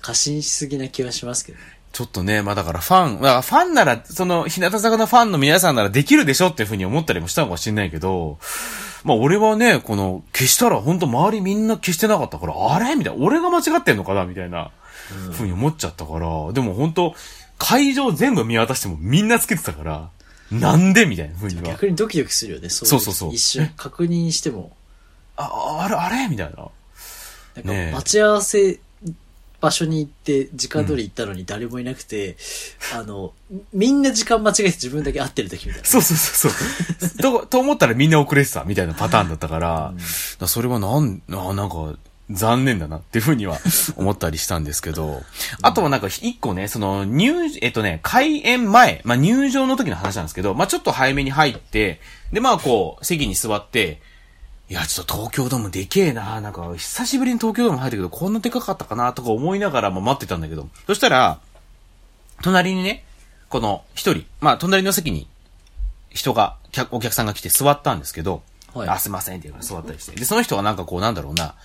[0.02, 1.64] 過信しすぎな気はしますけどね。
[1.92, 8.38] ちょっとね、まあだからファン、だからファンなら、その、日向坂のファンの皆さんならできるでしょっていうふうに思ったりもしたのかもしれないけど、
[9.04, 12.94] まあ俺はね、この、消したら本当周りみんな消してなかったから、あれ？
[12.96, 14.24] みたいな、俺が間違ってんのかな？
[14.26, 14.70] みたいな、
[15.32, 17.14] ふうに思っちゃったから、でも本当
[17.58, 20.10] 会場全部見渡してもみんなつけてたから、
[20.50, 21.06] なんで？
[21.06, 21.62] みたいなふうには。
[21.62, 23.14] 逆にドキドキするよね、そういそうそう。
[23.14, 23.70] そう一瞬。
[23.76, 24.76] 確認しても、
[25.36, 26.28] あ、あれ、あれ？
[26.28, 26.68] みたいな。
[27.62, 28.80] なんか待ち合わせ
[29.60, 32.36] 場所に行って時間通り行ったのに誰もいなくて、
[32.94, 33.32] あの、
[33.72, 35.88] みんな時間間違えて自分だけ合ってる時みたいな。
[35.88, 37.10] そうそうそうそう。
[37.40, 39.94] と、と思ったらみんな遅れてたみたいなパターンだったから、だか
[40.40, 41.94] らそれはなん、あなんか、
[42.30, 43.58] 残念だなっていうふうには
[43.96, 45.22] 思ったりしたんですけど、
[45.62, 52.00] あとはなんか一個ね、その入、えっとね、開演前、まあ入場の時の話なんですけど、まあちょっと早めに入って、
[52.32, 54.00] でまあこう、席に座って、
[54.70, 56.40] いや、ちょっと東京ドームでけえな。
[56.40, 61.40] なんか、久しぶりに東京ドーム入ったけど、こんなでかかったかなとか思いながらも待ってたんだけど、そしたら、
[62.40, 63.04] 隣にね、
[63.48, 65.26] この一人、まあ隣の席に
[66.10, 68.88] 人が、客お客さんが来て座ったんですけど、はい。
[68.88, 70.12] あ、すいませんって言うから座ったりして。
[70.12, 71.56] で、その人はなんかこう、なんだろうな、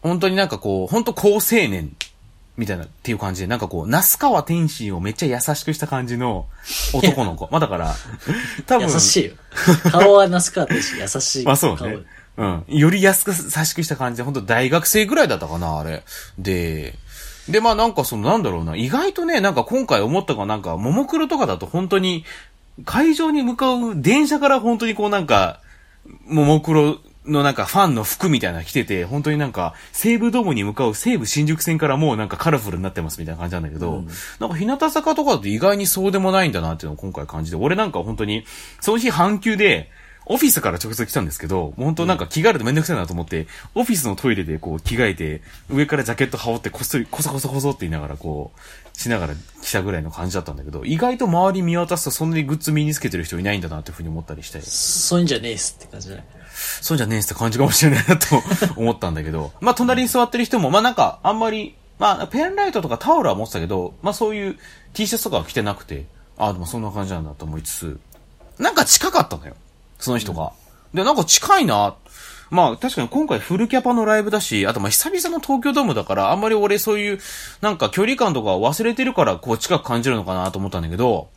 [0.00, 1.96] 本当になんかこう、本当高青年
[2.56, 6.46] みたいなっていう感じで、なんかこう、那須川天心をめっちゃ優しくした感じの
[6.94, 7.48] 男の子。
[7.52, 7.94] まあだから、
[8.66, 9.32] 多分、優しいよ。
[9.90, 11.98] 顔は那須川天心優しいまあそう顔ね。
[12.38, 12.64] うん。
[12.68, 16.02] より安く、優しくした感じで、本当大学生ぐらいだったかな、あれ。
[16.38, 16.94] で、
[17.48, 22.24] で、まあなんかそのなんだろうな、意外とね、なんか今回思ったのがなんか、ももクロとかだと本当に、
[22.84, 25.60] 会場に向かう電車から本当にこうなんか、
[26.26, 34.04] ももクロのなんかファンの服みたいなの着てて、本当になんか西武ドームに向かう西武新宿線からもうなんかカラフルになってますみたいな感じなんだけど、
[34.40, 38.44] なんか日向坂とかだと意外にそうでもないんだなっていうのを今回感じて、俺なんか本当に、
[38.80, 39.90] その日半休で、
[40.28, 54.60] オフィスから直接来たんですけど、本当なんか着替えるとめんどくさいなと思って、オフィスのトイレでこう着替えて、上からジャケット羽織ってこっそり、こそこそこそって言いながらこう、しながら来たぐらいの感じだったんだけど、意外と周り見渡すとそんなにグッズ身につけてる人いないんだなっていうふうに思ったりして。
[54.62, 56.26] そういうんじゃねえっすって感じじゃない
[56.80, 58.42] そうじゃねえって感じかもしれないなと
[58.76, 64.58] 思ったんだけど、 まあ隣に座ってる人も、まあなんかあんまり、まあペンライトとかタオルは持ってたけど、まあそういう
[64.94, 66.06] T シャツとかは着てなくて、
[66.38, 68.00] ああでもそんな感じなんだと思いつつ、
[68.58, 69.54] なんか近かったのよ。
[69.98, 70.52] その人が。
[70.94, 71.94] で、なんか近いな。
[72.48, 77.20] まあ確かに今回フルキャパのライブだし、あとまあ久々の東京ドームだから、あんまり俺そういう、
[77.60, 81.28] なんか距離感とか忘れてるからこう近く感じるのかなと思ったんだけど、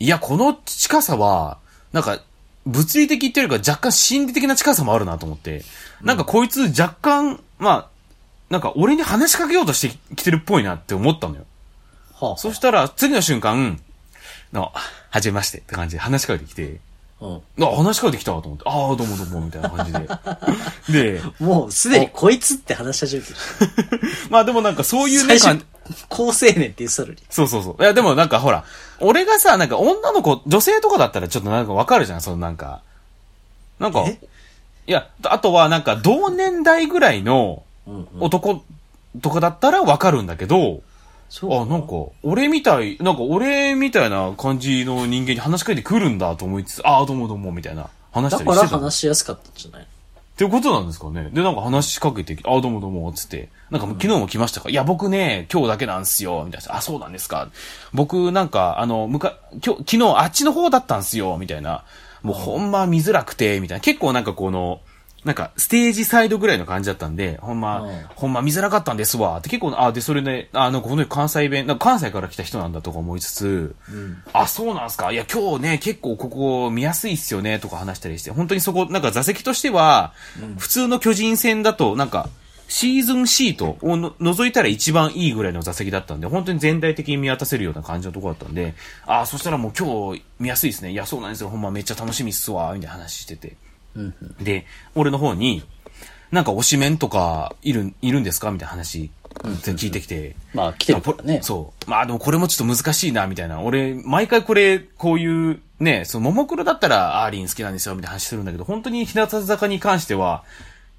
[0.00, 1.58] いや、この近さは、
[1.92, 2.20] なんか、
[2.66, 5.62] 物理的っていうか若干心理的な近さもあるなと思って、
[6.02, 7.88] なんかこいつ若干、まあ、
[8.50, 11.44] なんか俺に話しかけようとしてきてるっぽいなって思ったのよ。
[12.14, 13.80] はあ、そしたら次の瞬間、
[14.52, 14.72] の、
[15.10, 16.80] はじめましてって感じで話しかけてきて、
[17.20, 17.42] うん。
[17.62, 20.08] あ、話しかけてきたと思って、ああ、どうもどうも、みたいな感じで。
[21.20, 23.36] で、もうすでにこいつって話し始めてる。
[24.30, 25.66] まあでもなんかそういうね、最初感、
[26.08, 27.16] 高青年って言ってたのに。
[27.30, 27.82] そうそうそう。
[27.82, 28.64] いやでもなんかほら、
[29.00, 32.82] 俺がさ、なんか女の子、女性とかだったらちょっとなんかわかるじゃん、そのなんか。
[33.78, 34.18] なんか、え？
[34.86, 37.62] いや、あとはなんか同年代ぐらいの。
[38.20, 38.62] 男
[39.20, 40.80] とかだったらわかるんだけど、
[41.28, 41.88] そうあ、なんか、
[42.22, 48.82] 俺みたい、なんか俺みたいな感じの人間に話しかけてくるんだと思いつつ、ああ、どうもどうも、みたいな話しだからたりしてたの？
[48.84, 49.86] 話しやすかったんじゃない？
[50.40, 51.28] っていうことなんですかね。
[51.34, 53.50] で、なんか話しかけてき、あ、どうもどうも、つって。
[53.68, 56.76] なんか昨日も来ましたか、いや、僕ね、今日だけなんすよ、みたいな。
[56.76, 57.50] あ、そうなんですか？
[57.92, 61.84] 僕、なんか、あの、むか、今日、昨日あっちの方だったんすよ、みたいな。
[62.22, 63.80] もうほんま見づらくて、みたいな。
[63.82, 64.80] 結構なんかこの、
[65.24, 69.38] なんか、ステージサイドぐらいの感じだったんで、ほんま、うんほんま見づらかったんですわ。
[69.38, 73.76] って結構、あ、で、それで、あ、なんかこの関西弁、なんか関西から来た人なんだとか思いつつ、
[74.32, 80.14] あ、そうなんすかいや、今日ね、結構ここ見やすいっすよね、とか話したりして、本当にそこ、なんか座席としては、
[80.58, 82.30] 普通の巨人戦だと、なんか、
[82.70, 88.74] シーズンシートをの除いたら一番いいぐらいの座席だったんで、本当に全体的に見渡せるような感じのところだったんで、
[89.06, 90.92] あ、そしたらもう今日見やすいですね。
[90.92, 91.48] いや、そうなんですよ。
[91.50, 93.56] ほんまめっちゃ楽しみっすわ、みたいな話してて。
[93.94, 94.44] うんうん。
[94.44, 95.62] で、俺の方に、
[96.30, 98.50] なんか推しメンとかいる、いるんですか？
[98.50, 99.10] みたいな話、
[99.42, 100.36] 聞いてきて。
[100.54, 101.40] まあ来てるからね。
[101.42, 101.90] そう。
[101.90, 103.60] まあでもこれもちょっと難しいな、みたいな。
[103.60, 110.44] 俺、毎回これ、こういう、ね、その、ももクロだったら、アーリン好きなんですよ、みたいな話するんだけど、本当に日向坂に関しては、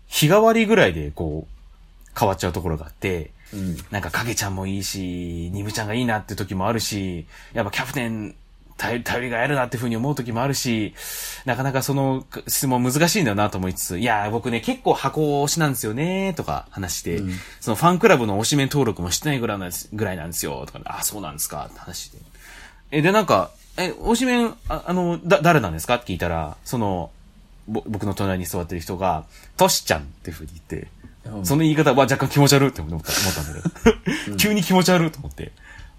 [0.07, 3.77] 日替わりぐらいで、こう、変わっちゃうところがあって、うん。
[3.91, 8.35] なんか影ちゃんもいいし、ニムちゃんがいいなって時もあるし、やっぱキャプテン、
[8.81, 10.93] 頼り、がやるなっていうふうに思う時もあるし、
[11.45, 17.21] なかなかその質問難しいんだよなと思いつつ、いや、僕ね、結構箱推しなんですよね、とか話して、
[17.59, 22.17] そのファンクラブの推しメン登録もしてないぐらいなんです、ぐらいなんですよ、とか、あ、そうなんですか、って話して。
[22.91, 27.11] え、で、なんか、え、推しメン、ああの、だ、誰なんですかって聞いたら、その、
[27.67, 29.25] ぼ僕の隣に座ってる人が、
[29.57, 30.87] トシちゃんっていうふうに言って、
[31.25, 33.61] うんその言い方は若干気持ち悪いって思った思ったんだ
[34.23, 35.51] けど、 急に気持ち悪いと思って。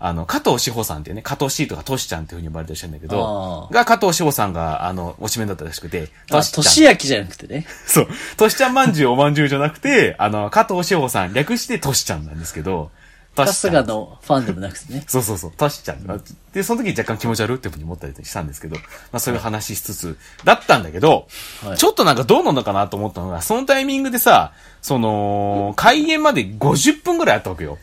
[0.04, 6.64] あの、加藤志保さんっていうね、加藤 C とかトシちゃんっていうふうに呼ばれてる人なんだけどあ、が加藤志保さんが、あの、推しメンだったらしくて、あ、トシちゃん。
[6.64, 7.66] 年明きじゃなくてね。
[7.86, 8.08] そう。
[8.36, 12.90] トシちゃんまんじゅうおまんじゅうじゃなくて、あの、加藤志保さん、略してトシちゃんなんですけど、
[13.36, 15.04] トシちゃん春日のファンでもなくてね。
[15.06, 16.22] そうそうそう、トシちゃん。
[16.52, 21.28] で、その時に若干気持ち悪いってふうに思ったりしたんですけど、まあそういう話しつつ、だったんだけど、
[21.64, 27.78] はいちょっとなんかどうなのかなと思ったのが、そのタイミングでさ、その、開演まで50分ぐらいあったわけよ。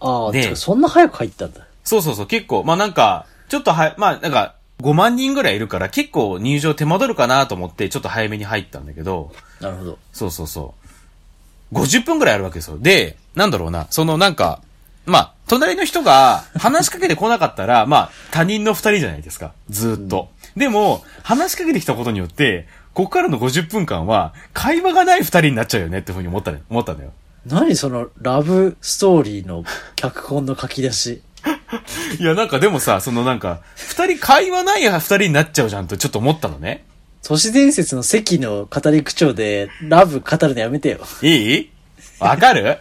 [0.00, 1.66] ああ、でそんな早く入ったんだ。
[1.84, 9.98] そうそうそう、結構、まあなんか、ちょっとは、まあなんか、5万人ぐらいいるから結構入場手間取るかなと思って、ちょっと早めに入ったんだけど、なるほど。
[10.12, 10.74] そうそうそ
[11.72, 11.74] う。
[11.74, 12.78] 50分ぐらいあるわけですよ。
[12.78, 14.62] で、なんだろうな、そのなんか、
[15.04, 19.52] まあ、隣の人が話しかけてこなかったら、 まあ、他人の二人じゃないですか。
[19.68, 20.30] ずーっと。
[20.56, 27.12] でも、話しかけてきたことによって、ここからの50分間は、会話がない二人になっちゃうよねってふうに思ったね、思ったんだよ。
[27.48, 29.64] 何そのラブストーリーの
[29.96, 31.22] 脚本の書き出し？
[32.18, 36.84] いや、なんかでもさ、そのなんか、二人会話ない二人になっちゃうじゃんとちょっと思ったのね。
[37.22, 40.98] 都市伝説の関の語り口調でラブ語るのやめてよ。
[41.22, 41.70] いい？
[42.20, 42.78] わかる？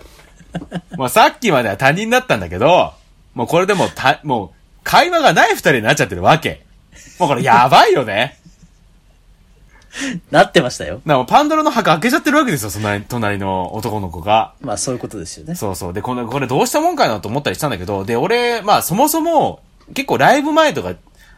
[0.97, 2.93] もうさっきまでは他人だったんだけど、
[3.34, 6.65] もうこれでもうた、もう、会話がない二人になっちゃってるわけ。
[7.19, 8.39] もうこれやばいよね。
[10.31, 10.95] なってましたよ。
[10.95, 14.53] だからもうパンドラの墓開けちゃってるわけですよ、その隣の男の子が。
[14.62, 15.55] まあそういうことですよね。
[15.55, 15.93] そうそう。
[15.93, 19.62] で、この、これどうしたもんかなと思ったりしたんだけど、で、俺、まあそもそも、
[19.93, 20.93] 結構ライブ前とか、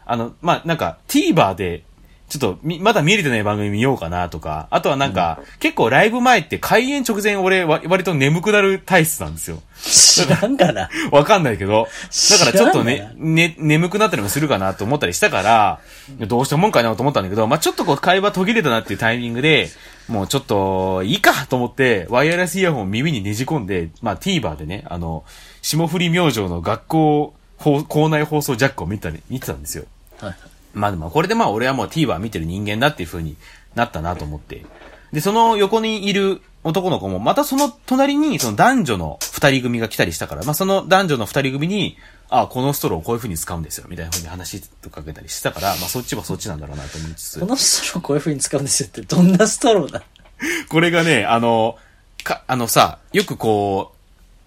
[0.06, 1.84] あの、まあ、なんか TVer で、
[2.30, 9.60] ちょっとみ、まだ見れてない番組見ようかなとか、あとはなんか、結構ライブ前って開演直前俺わ割と眠くなる体質なんですよ。
[9.82, 10.88] 知らんがな。
[11.10, 11.88] わかんないけど。
[12.30, 15.80] だからちょっとね、ね、眠くなったりもするかなと思ったりしたから、
[16.20, 19.68] どうしたもんかなと思ったんだけど、まあちょっとこう会話途切れたなっていうタイミングで、
[20.06, 25.24] もうちょっと、いいかと思って、ワイヤレスイヤホンを耳にねじ込んで、まあ TVer でね、あの、
[25.62, 29.84] 霜降り明星の学校放校内放送ジャックを見たり、見てたんですよ。
[30.20, 33.36] はいまあでも、これでまあ俺はもう TVer 見てる人間だっていう風に
[33.74, 34.64] なったなと思って。
[35.12, 41.96] で、その横にいる男の子も、またその隣にその男女の二人組が来たりしたから、まあその男女の二人組に、
[42.32, 47.46] あこのストローをこういう風に使うんですよ、みたいな風に話とかけたりしたから、まあそっちはそっちなんだろうなと思いつつこ。
[47.46, 50.02] のストローこういう風に使うんですよって、どんなストローだ？
[50.68, 51.76] これがね、あの、
[52.22, 53.92] か、あのさ、よくこ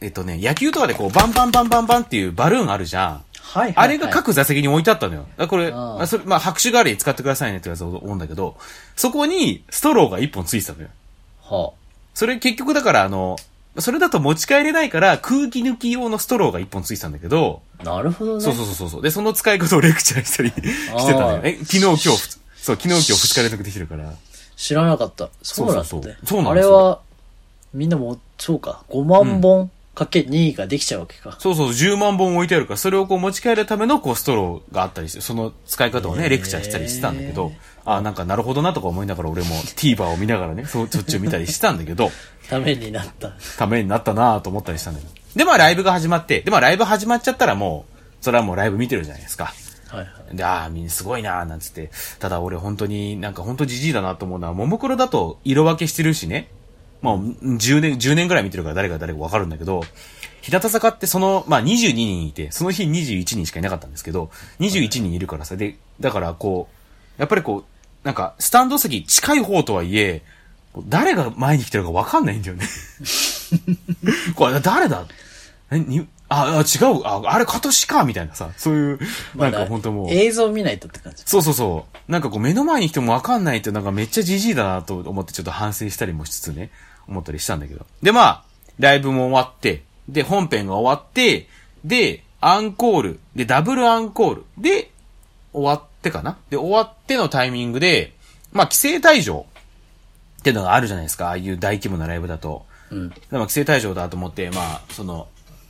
[0.02, 3.24] う、えっとね、野球とかでこう、バンバンバンバンバンっていうバルーンあるじゃん。
[3.44, 3.86] はいはい、はい。
[3.86, 5.26] あれが各座席に置いてあったのよ。
[5.38, 8.56] あこれ、ああまあ、それ、まあ、拍手代わりに使ってくださいねってやつ思うんだけど、
[8.96, 10.88] そこにストローが一本ついてたのよ。
[11.42, 11.74] は
[12.14, 13.36] それ結局だからあの、
[13.80, 17.84] それだと持ち帰れないから空気抜き用のストローが一本ついてたんだけど、あ。
[17.84, 18.42] なるほどね。
[18.42, 19.02] そうそうそうそう。
[19.02, 21.42] で、その使い方をレクチャーしたり してたのよ。
[21.44, 24.14] え、昨日今日、そう、昨日今日二日連続できるから。
[24.56, 25.30] 知らなかった。
[25.42, 25.88] そうなんだね。
[25.88, 27.00] そうそうそうそうなんですよあれは、
[27.74, 31.36] みんなも、そうか、5万本かけ2ができちゃうわけか。
[31.40, 37.52] そうそう、10万本置いてあるから、それをこう持ち帰るためのこうストローがあったりして、その使い方をね、レクチャーしたりしてたんだけど、
[37.86, 42.12] あなんかなるほどなとか思いながら俺も TVer を見ながらね、そそっちを見たりしてたんだけど、
[42.50, 43.34] ためになった。
[43.58, 45.12] ためになったなと思ったりしたんだけど。
[45.36, 49.54] で、まあライブが始まって、で、まあライブ始まっちゃったらもう、それはもうライブ見てるじゃないですか。
[49.90, 50.36] はいはい。
[50.36, 51.92] で、ああ、みんなすごいななんつって。
[52.20, 56.50] ただ俺本当になんか本当じじいだなと思うのは、ももクロだと色分けしてるしね。
[57.04, 57.20] もう
[57.58, 59.84] 10年、10年ぐらい見てるから誰が誰かわかるんだけど、
[60.42, 66.70] 日向坂ってその、まあ22人いて、その日21人しかいなかったんですけど、21人いるからさ、で、だからこ
[67.18, 67.66] う、やっぱりこう、
[68.06, 70.24] なんか、スタンド席近い方とはいえ、
[70.88, 72.66] 誰が前に来てるかわかんないんだよね。
[74.36, 75.06] これ誰だ？
[75.72, 79.00] えにあ、あ、違う、あ、あれ、カトシかみたいなさ、そういう、
[79.36, 80.08] なんか本当もう。
[80.10, 81.24] 映像見ないとって感じ。
[81.26, 82.12] そうそうそう。
[82.12, 86.72] なんかこう目の前に来てもわかんないってなんかめっちゃじじいだなと思ってちょっと反省したりもしつつね、
[87.08, 87.86] 思ったりしたんだけど。
[88.02, 88.44] でまあ、
[88.80, 91.48] ライブも終わって、で本編が終わって、
[91.86, 94.92] で、アンコール、でダブルアンコール、で、
[95.54, 96.38] 終わってかな？
[96.50, 98.14] で、終わってのタイミングで、
[98.52, 99.46] まあ規制退場
[100.40, 102.66] っていうのがあるじゃないですか、ああいう大規模なライブだと。
[102.92, 103.10] うん。
[103.10, 105.28] でまあ、規制退場だと思って、まあ、その、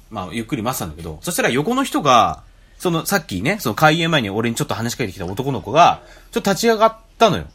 [0.10, 2.44] まあ、ゆっくり待ってたんだけど、そしたら横の人が、
[2.78, 7.46] その、さっきね、その開演前に俺にちょっと話しかけてきた男の子が、ちょっと立ち上がったのよ。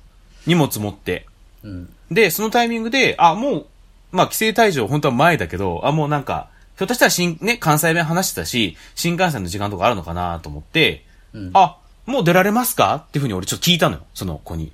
[0.47, 1.27] 荷物持って。
[1.63, 1.93] うん。
[2.11, 3.67] で、そのタイミングで、あ、もう、
[4.13, 14.73] まあ、規制退場本当は前だけど、あ、もうなんか、ひょっとしたら新、ね、関西弁話してたし、新幹線の時間とかあるのかなと思って、うんあ、もう出られますかっていうふうに俺ちょっと聞いたのよ、その子に。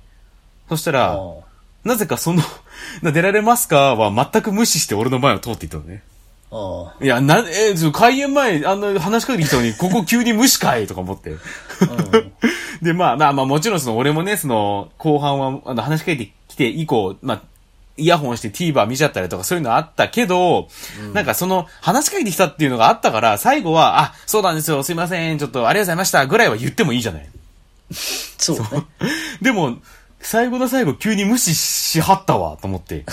[0.69, 1.19] そしたら、あ
[1.83, 2.41] なぜかその、
[3.01, 6.03] な出られますかは全く無視して俺の前を通っていったのね。
[6.51, 6.93] あ。
[6.99, 11.35] あいや、な、えー、開演前、あんな話しかけてきたのに、ここ急に無視かいとか思って。
[12.81, 17.41] で、まあ、まあ、まあ、もちろんその、俺もね、その、後半は、あの、話しかけてきて以降、まあ、
[17.97, 20.67] イヤホンして TVer 見ちゃったりとかそういうのあったけど、
[21.13, 27.29] なんかその、話しかけてきたっていうのがあったから、最後は、あ、そうなんですよ、すいません、ちょっとありがとうございました、ぐらいは言ってもいいじゃない。
[28.37, 28.85] そうね。
[29.41, 29.77] でも、
[30.19, 33.05] 最後の最後急に無視しはったわ、と思って。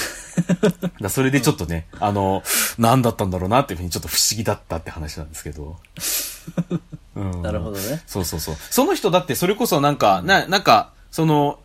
[1.00, 2.42] だそれでちょっとね、あの、
[2.78, 5.76] 何だったんだろうなっていうふうにちょっと不思議だったって話なんですけど。
[7.14, 8.02] うんなるほどね。
[8.06, 8.56] そうそうそう。
[8.70, 11.60] その人だってそれこそなんか、な、なんか、その、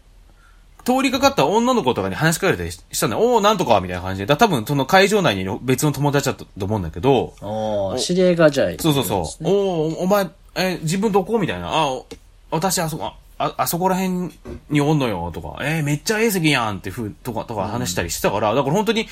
[0.88, 3.22] 通りかかった女の子とかに話しかけられたりしたんだよ。
[3.22, 4.26] おー、なんとかみたいな感じで。
[4.26, 9.44] だ多分その会場内に別の友達だったと思うんだけど、ああ、知り合いがじゃあ、そうそうそう。
[9.44, 11.68] おー、お前、え、自分どこみたいな。
[11.68, 12.06] あ、お
[12.52, 14.32] 私あそこ、あ、あそこら辺
[14.70, 15.58] におんのよ、とか。
[15.62, 19.08] えーめっちゃええ席やんってふう、とか、とか話したりしてたから、だから本当に、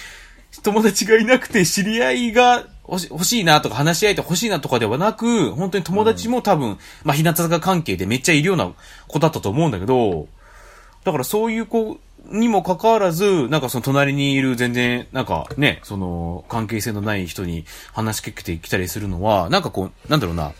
[0.63, 8.71] 友達がいなくて知り合いが欲し欲しいなとか話し合いて欲しいなとかではなく、本当に友達も多分、まあ、日向坂関係でめっちゃいるような
[9.07, 10.27] 子だったと思うんだけど、
[11.05, 20.51] だからそういう子にもかかわらず、なんかその隣にいる全然、なんかね、その関係性のない人に話しかけてきたりするのは、なんかこう、なんだろうな。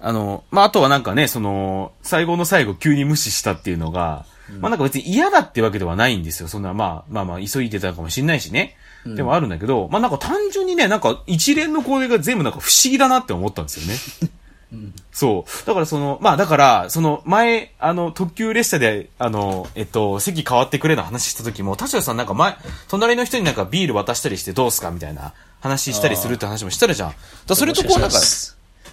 [0.00, 4.24] あの、まあ、あとはなんかね、その、最後の最後急に無視したっていうのが、
[4.60, 6.48] まあ、なんか別に嫌だってわけではないんですよ。
[6.48, 8.76] そんな、まあ、まあまあ、急いでたかもしれないしね。
[9.04, 14.30] でもあるんだけど、まあなんか単純にね、なんか一連の行為が全部なんか不思議だなって思ったんですよね。
[15.18, 15.66] そう。
[15.66, 22.54] だからその、まあだから、その前、あの、特急列車で、あの、えっと、席変わってくれの話した時も、田代さんなんか前、
[22.86, 27.14] 隣の人になんかビール渡したりしてどうすかみたいな話したりするって話もしたらじゃん。
[27.48, 28.16] だそれとこうなんか、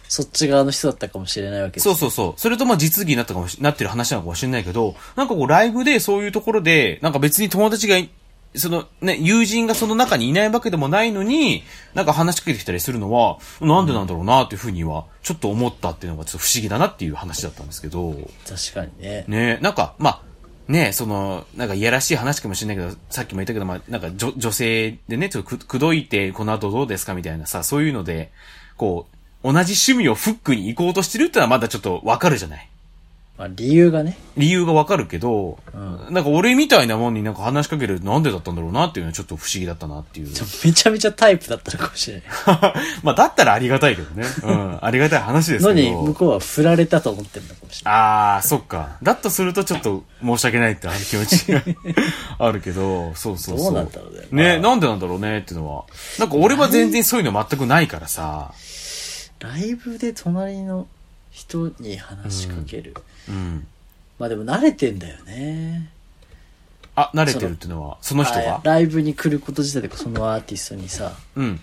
[0.07, 2.39] そっち側の人だったかもしれないわけそうそうそう。
[2.39, 8.09] それとまあ実技になったかもし、なってる話なのかもしれないけど、なんかこうライブでそういうところで、なんか別に友達がい、
[8.58, 18.16] そのね、友人がその中にいないわけでもないのに、なんか話しかけてきたりするのは、なんでなんだろうなっていうふうには、ちょっと思ったっていうのがちょっと不思議だなっていう話だったんですけど、
[18.47, 19.26] 確かにね。
[19.28, 20.22] ねなんか、まあ、
[20.68, 28.32] ねその、なんかいやらしい話かもしれないけど、さっきも言ったけど、まあ、なんか女女性でね、ちょっとく、くどいて、この後どうですかみたいなさ、そういうので、
[28.78, 32.68] こう、同じ趣味をフックに行こうとしてるってのはまだちょっとわかるじゃない
[33.38, 34.17] まあ理由がね。
[34.38, 40.27] 理由がわかるけど、うなんか俺みたいなもんになんか話しかけるなんでだったんだろうなっていうのはちょっと不思議だったなっていう。
[40.63, 42.25] めちゃめちゃタイプだったのかもしれない。
[43.03, 44.25] まあだったらありがたいけどね。
[44.43, 44.79] うん。
[44.81, 46.01] ありがたい話ですのに、けど。
[46.03, 47.93] 向こうは振られたと思ってるのかもしれない。
[47.93, 48.97] ああ、そっか。
[49.03, 51.61] だとするとちょっと申し訳ないってある気持ちが
[52.39, 53.65] あるけど、そうそうそう。
[53.65, 55.83] どうなんだろうねね、まあなんでなんだろうねっていうのは。
[56.19, 58.53] なんか俺は全然そういうの全くないからさ。
[59.39, 60.88] ライブで隣の
[61.36, 62.95] 人に話しかける。
[63.27, 63.67] うん。
[64.17, 65.91] まあでも慣れてんだよね。
[66.95, 71.59] あ、慣れてるっていうのは、その人あがライブに来ること自体でそのアーティストにさ、うん。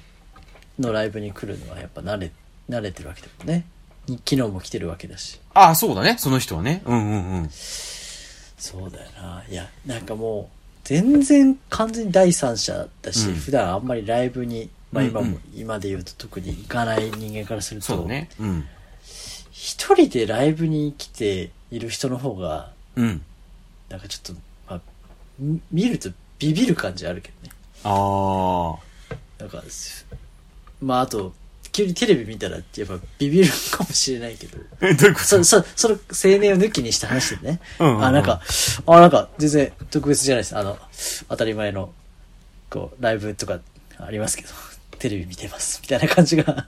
[0.78, 2.30] のライブに来るのはやっぱ慣れ、
[2.68, 3.64] 慣れてるわけだもんね。
[4.06, 5.40] に昨日も来てるわけだし。
[5.54, 6.16] ああ、そうだね。
[6.18, 6.82] その人はね。
[6.84, 7.48] うんうんうん。
[7.50, 9.42] そうだよな。
[9.48, 18.28] いや、なんかもう、全然完全に第三者だし、うん普段あんまりライブに、まあ今も、うんうん今で言うと特に行かない人間からすると、そうだね。
[18.38, 18.68] うん。
[19.64, 23.22] 一人でライブに来ている人の方が、うん。
[23.88, 24.80] なんかちょっと、まあ、
[25.38, 26.10] み見ると
[26.40, 27.54] ビビる感じあるけどね。
[27.84, 29.14] ああ。
[29.38, 30.04] なんか、す
[30.80, 31.32] まああと、
[31.70, 35.26] 急にテレビ見たらやっぱビビるかもしれないけど、え、どういうこと？
[35.26, 37.60] そ、そ、その青年を抜きにして話してね。
[37.78, 38.42] うんうんうんあ、なんか、
[38.84, 40.56] あ、なんか、全然特別じゃないです。
[40.56, 40.76] あの、
[41.28, 41.92] 当たり前の、
[42.68, 43.60] こう、ライブとか
[43.98, 44.48] ありますけど、
[44.98, 45.78] テレビ見てます。
[45.82, 46.66] みたいな感じが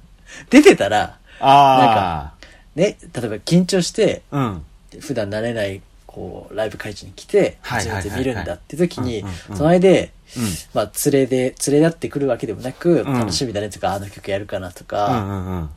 [0.49, 2.34] 出てたら、あ
[2.77, 4.39] ね、例えば緊張して、あ。
[4.39, 4.64] うん。
[5.01, 10.43] 普段慣れない、こう、ライブ会場に来て、初めて見るんだって時にうんうんうん、隣で、うん。
[10.72, 15.70] まあ、連れで、連れ立ってくるわけでもなく、ん楽しみだねとか、あの曲やるかなとうんか、うんうん。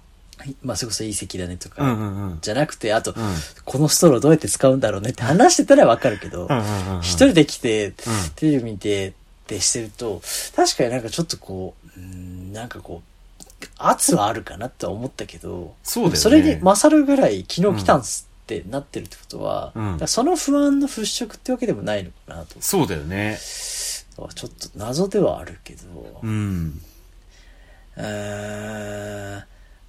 [0.62, 2.38] まあ、それこそいい席だねとか、うんうんうん。
[2.42, 3.16] じゃなくて、あと、ん
[3.66, 7.00] このストローどうやって使うんだろうねって話してたらわかるけど、うん。
[7.02, 7.94] 一人で来て、
[8.36, 9.14] テレビ見てっ
[9.48, 10.22] てしてると、
[10.56, 13.17] 確かになんかちょっとこう、うーんなんかこう、
[13.78, 16.18] 圧はあるかなとは思ったけど、そうだよね。
[16.18, 20.08] それに勝るぐらい昨日来たんすってなってるってことは、うん。
[20.08, 22.56] その不安の払拭ってわけでもないのかなと。
[22.60, 23.38] そうだよね。
[23.40, 26.82] ちょっと謎ではあるけど、うん。
[27.98, 29.44] うーん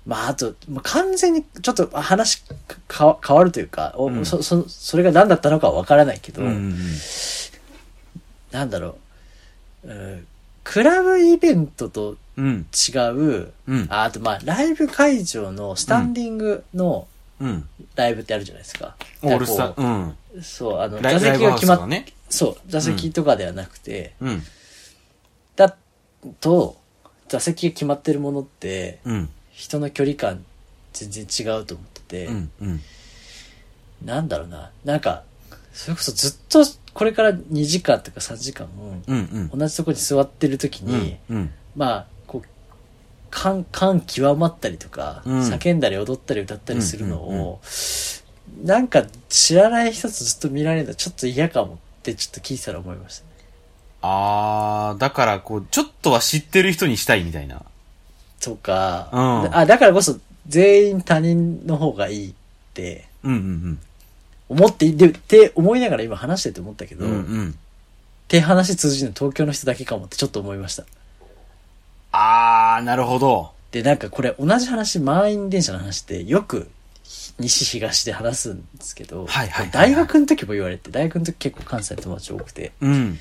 [0.07, 2.43] まあ、あと、まあ、完全にちょっと話
[2.91, 4.25] 変わるというか、おうん。
[4.25, 6.75] そそそれが何だったのかはわからないけど、うんうん
[8.51, 8.97] なんだろ
[9.85, 10.27] う、うん
[10.65, 12.67] クラブイベントとうん。
[12.73, 13.87] 違う、うん。
[13.91, 17.09] ああとまあ、ライブ会場のスタンディングの
[17.41, 17.69] うん。
[17.95, 18.97] ライブってあるじゃないですか。
[19.23, 19.83] オールスタだか。
[19.83, 20.09] うん。
[20.11, 22.07] こうそう、あの、ライ座席が決まっライブハウスとかね。
[22.31, 24.43] そう、座席とかではなくて、うん。
[25.57, 25.77] だ
[26.41, 26.77] と、
[27.29, 29.29] 座席が決まってるものって、うん。
[29.53, 30.45] 人の距離感
[30.93, 32.51] 全然違うと思ってて、うん。
[32.61, 32.81] うん。
[34.05, 35.25] なんだろうな、なんか、
[35.73, 38.69] それこそずっとこれから2時間とか3時間、
[39.07, 39.17] うん。
[39.17, 39.59] うん。
[39.59, 41.51] 同じところに座ってる時に、うん。
[41.77, 42.07] まあ、
[43.31, 47.61] 感、感極まったりとか、うん叫んだり踊ったり歌ったりするのうんうんを、
[48.65, 53.31] なんか知らない人とずっと見られるのちょっと嫌かもってちょっと聞いてたら思いましたね。
[54.03, 57.63] あー、だからこう、ちょっとは知ってる人にしたいみたいな。
[58.41, 62.35] とか、うんあ、だからこそ全員他人の方がいいっ
[62.75, 63.81] てうんうん
[64.49, 67.11] 思っていでって思いながら今話してて思ったけど、うん。
[67.11, 67.59] うんっうん。
[68.29, 70.85] て話通じるの東京の人だけかもってちょっと思いました。
[72.19, 73.53] あー、なるほど。
[73.71, 76.71] で、なんかこれ同じ話、満員電車の話ってよく
[77.39, 83.19] 西東で話すんですけど、はいはいはいはい大学の時も言われて、大学の時結構関西の友達多くて、うん。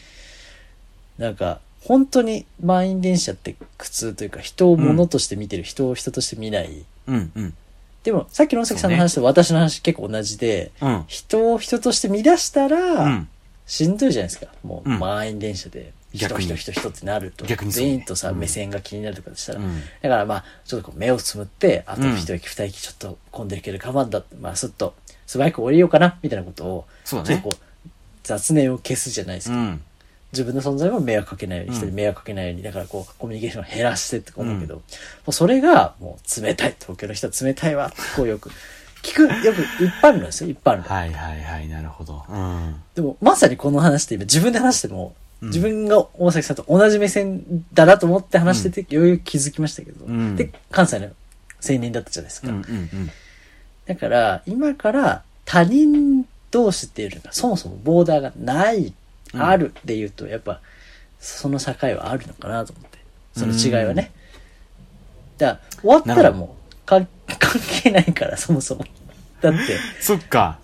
[1.17, 6.83] なんか本当に満員電車って苦痛というか人を物として見てる、人を人として見ない。
[7.07, 7.53] うんうん。
[8.03, 11.03] でもさっきの大崎さんの話と私の話結構同じで、うん。
[11.07, 13.29] 人を人として見出したら、うん。
[13.65, 14.47] しんどいじゃないですか。
[14.63, 17.45] もううん満員電車で、人人人人ってなると。
[17.45, 19.59] 逆にね全員とさ、目線が気になるとかしたら。
[19.59, 24.93] うんだからまあ、ちょっとこう目をつむって、あと一息二息ちょっと混んでるけど我慢だって、まあすっと
[25.27, 27.57] 素早く降りようかな、みたいなことを、そうだねちょっと。
[27.57, 27.89] こう、
[28.23, 29.55] 雑念を消すじゃないですか。
[29.55, 29.81] ん。
[30.31, 34.81] 自分の存在も迷惑かけないように、うん人に迷惑かけないように、だからこう、コミュニケーションを減らしてって思うけど、も
[35.27, 36.75] うそれがもう冷たい。
[36.79, 38.51] 東京の人は冷たいわ、ってこうよく。
[39.03, 40.83] 聞く、よく一般論ですよ、一般論。
[40.83, 42.23] はいはいはい、なるほど。
[42.29, 42.81] うん。
[42.95, 52.51] でも、まさにこの話って今自分で話しても、自分が大崎さんと同じ目線だなと思って話してて、ようやく気づきましたけど、うんで、関西の青年だったじゃないですか。
[53.85, 58.93] だから、今から他人同士っていうのがそもそもボーダーがない、うん
[59.33, 60.61] あるっていうと、やっぱ、
[61.19, 62.97] その境はあるのかなと思って。
[63.35, 64.11] その違いはね。
[65.37, 67.05] だから、終わったらもう、か
[67.37, 68.85] 関係ないから、そもそも。
[69.41, 69.59] だって、
[69.99, 70.59] そっか。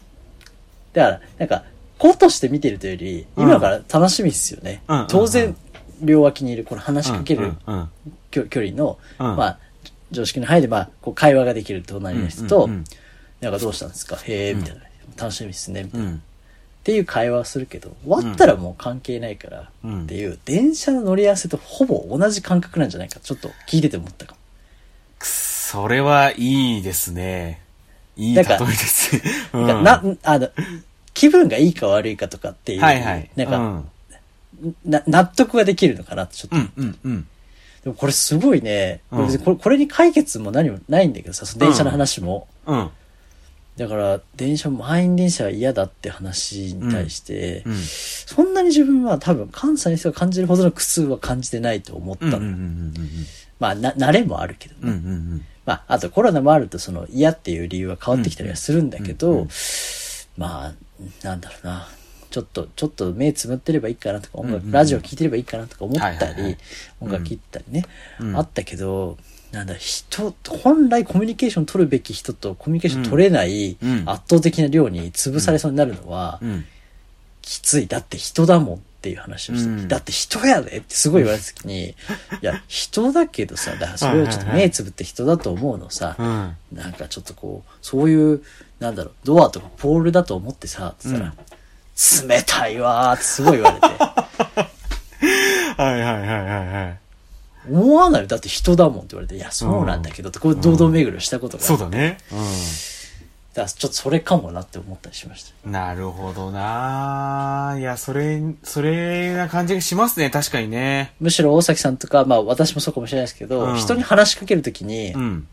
[0.93, 1.65] だから、なんか、
[2.11, 4.81] 子として見てるというより、うん今から楽しみっすよね。
[4.87, 5.55] うん当然、
[6.01, 7.53] 両脇にいる、この話しかける
[8.29, 9.59] 距離の、うんまあ、
[10.11, 12.67] 常識の範囲で、まあ、こう会話ができる隣の人と、
[13.39, 14.17] なんかどうしたんですか？
[14.17, 14.81] へえ、みたいな。
[15.17, 16.07] 楽しみっすね、みたいな。
[16.07, 16.21] っうん。
[16.83, 24.37] ていう会話をするけど、終わったらもう関係ないから、うんっていう、電車の乗り合わせとほぼ同じ感覚なんじゃないか、ちょっと聞いてて思ったかも。
[25.21, 27.61] それはいいですね。
[28.17, 29.21] いい例えですね。
[29.53, 30.49] うなんかな、あの、
[31.13, 33.29] 気分がいいか悪いかとかっていう、はいはい。
[33.35, 36.55] なんか、うんな、納得ができるのかなってちょっと。
[36.55, 37.27] うんうんうん。
[37.83, 42.47] でもこれすごいね、これうんこれこれに解決も何もないんだけどさ、その電車の話も。
[42.65, 42.89] うん。
[43.75, 47.75] だから、電車、満員電車は嫌だって話に対して、うん。
[47.75, 52.39] そんなに自分は多分関西の人が感じるほどの苦痛は感じてないと思ったの。
[53.59, 54.79] まあ、な、慣れもあるけどね。
[54.83, 59.47] うんうんうんまあ、あとコロナもあるとその嫌っていう理由は変わってきたりはするんだけど、
[60.37, 60.73] まあ、
[61.23, 61.87] なんだろうな。
[62.29, 66.57] ちょっと、ちょっと目つむってればいいかなとか、音楽、うんうんラジオ聴いてればいいかなとか思ったり、はいはいはい。
[66.99, 67.85] 音楽聴いたりね、
[68.19, 68.35] うん。
[68.35, 69.17] あったけど、
[69.51, 76.65] なんだ、人、本来コミュニケーション取るべき人とコミュニケーション取れない圧倒的な量に潰されそうになるのは、うん。
[77.43, 77.87] きつい。
[77.87, 79.87] だって人だもんっていう話をして、うん。
[79.87, 81.93] だって人やでってすごい言われた時に、 い
[82.41, 86.55] や、人だけどさ、だからそれをちょっと目つぶって人だと思うのさ、うん。
[86.75, 88.41] なんかちょっとこう、そういう、
[88.83, 91.33] なんだろう、ドアとかポールだと思ってさ、って言ったら、
[92.27, 93.87] 冷たいわーってすごい言われて。
[93.87, 94.01] はい
[95.79, 96.99] はいはいはいはい。
[97.71, 98.21] 思わない？
[98.23, 102.17] よだって人だもんって言われて、いや、そうなんだけどって、こう、堂々巡りをしたことがあるそうだね。
[102.31, 102.35] う
[103.55, 105.69] だからちょっとそれかもなって思ったりしました。
[105.69, 105.71] ん。
[105.71, 110.29] なるほどないや、それ、それな感じがしますね。
[110.29, 111.13] 確かにね。
[111.21, 115.47] むしろ大崎さんとか、まあ私もそうかもしれないですけど、うん人に話しかけるときにう、ん。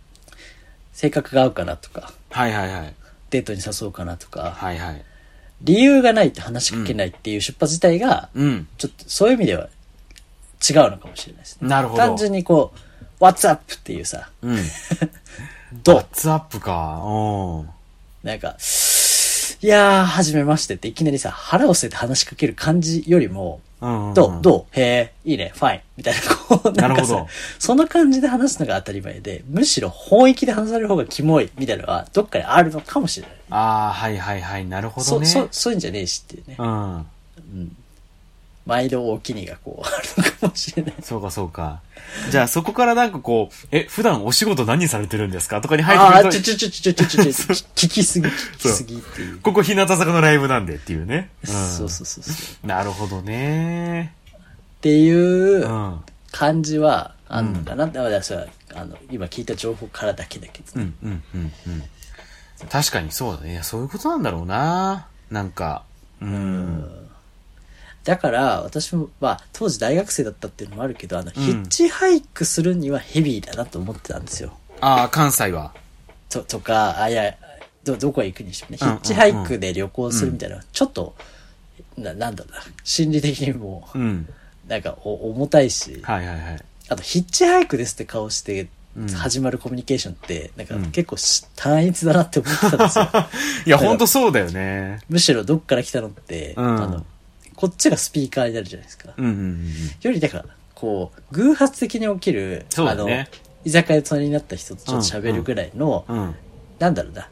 [0.92, 2.94] 性格が合うかなとか、はいはいはい。
[3.30, 5.04] デートに誘うかなとか、はいはい。
[5.62, 8.68] 理由がないと話しかけないっていう出発自体が、うん。
[8.78, 9.68] ちょっとそういう意味では
[10.68, 11.68] 違うのかもしれないですね。
[11.68, 12.72] なるほど単純にこ
[13.20, 13.74] う、What's up?
[13.74, 14.56] っていうさ、うん。
[15.84, 15.96] どう？
[15.96, 17.02] ワッツアップか。
[17.04, 17.68] うん。
[18.22, 18.56] なんか、
[19.62, 24.14] いやー、はじめましてっていきなりさ、腹を据えて話しかける感じよりも、うんうん。
[24.14, 25.80] どうどうへえ、いいね、ファイン。
[25.98, 27.26] みたいな、こう、なんかさ
[27.58, 33.36] その感じで話すのが当たり前で、むしろ本域で話される方がキモい、みたいなのは、どっかにあるのかもしれない。
[33.50, 34.64] ああ、はいはいはい。
[34.64, 35.26] なるほそ、どね。
[35.26, 36.56] そ、そういうんじゃねえしっていうね。
[36.58, 37.06] うん。
[38.70, 40.94] 毎度お気にがこう、あるのかもしれない。
[41.02, 41.80] そうかそうか。
[42.30, 45.60] じゃあそこからなんかこう、え、普段お仕事何されてるんですか？
[45.60, 47.30] とかに入ってくると、ちょちょちょちょちょちょちょ、
[47.74, 49.38] 聞きすぎ、聞きすぎっていう。
[49.40, 51.30] ここ日向坂のライブなんでっていうね。
[51.48, 51.52] うん。
[51.52, 52.66] そうそうそうそう。
[52.68, 54.14] なるほどね。
[54.76, 56.00] っていううん。
[56.30, 57.88] 感じはあんのかな。
[57.88, 58.46] だからそれは、
[58.76, 60.66] あの、今聞いた情報からだけだけど。
[60.76, 61.82] うん、うん、うん、うん。
[62.70, 63.52] 確かにそうだね。
[63.52, 65.08] いやそういうことなんだろうな。
[65.28, 65.82] なんか、
[66.20, 67.09] うん。
[68.04, 74.52] だから、私も、まあ、当時大学生だったっていうのもあるけど、あの、ヒッチハイクするにはヘビーだなと思ってたんですよ。
[74.80, 75.74] ああ、関西は。
[76.30, 77.34] と、とか、あ、いや、
[77.84, 81.14] ど、どこへ行くにしてもね、ヒうんッチハイクで旅行するみたいなのは、ちょっと、
[81.98, 84.28] な、なんだろうな、心理的にも、うん。
[84.66, 86.64] なんか、お、重たいし、はいはいはい。
[86.88, 93.08] あと、ヒッチハイクですって顔してうん、始まるコミュニケーションって、なんかうん結構し単一だなって思ってたんですよ。
[93.66, 94.98] いや、ほんとそうだよね。
[95.08, 97.04] むしろどっから来たのって、うんあの、
[97.60, 99.12] こっちがスピーカーになるじゃないですか。
[99.18, 99.66] うん、うん、うん。
[100.00, 103.06] より、だから、こう、偶発的に起きる、あの
[103.66, 106.34] 居酒屋で隣になった人とちょっと喋るぐらいの、うん。
[106.78, 107.28] なんだろうな、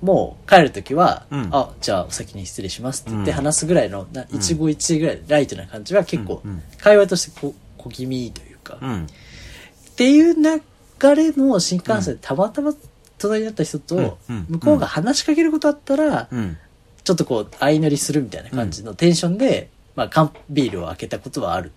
[0.00, 1.48] もう帰るときは、うん。
[1.50, 3.36] あ、じゃあお先に失礼しますって言ってうん。
[3.38, 9.06] 話すぐらいの、な一期一会ぐらいライトな感じは結構うんうん、会話としてこ小気味というか、うん。
[9.06, 12.72] っていう流れの新幹線でたまたま
[13.18, 14.36] 隣になった人と、うん。
[14.36, 14.46] うん。
[14.50, 16.56] 向こうが話しかけることあったら、うん。
[17.04, 21.72] ちょっとこう、相乗りするみたいな感じのテンションで、まあ、缶ビールを開けたことはある、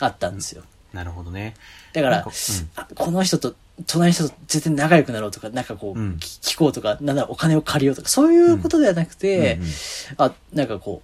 [0.00, 0.62] あったんですよ。
[0.92, 1.54] なるほどね。
[1.92, 2.32] だから、うん
[2.76, 3.54] あこの人と、
[3.86, 9.68] 隣の人と絶対仲良くなろうとか、なんかこう、聞こうとか、なんならお金を借りようとか、そういうことではなくて、うんうん
[10.18, 11.02] あ、なんかこ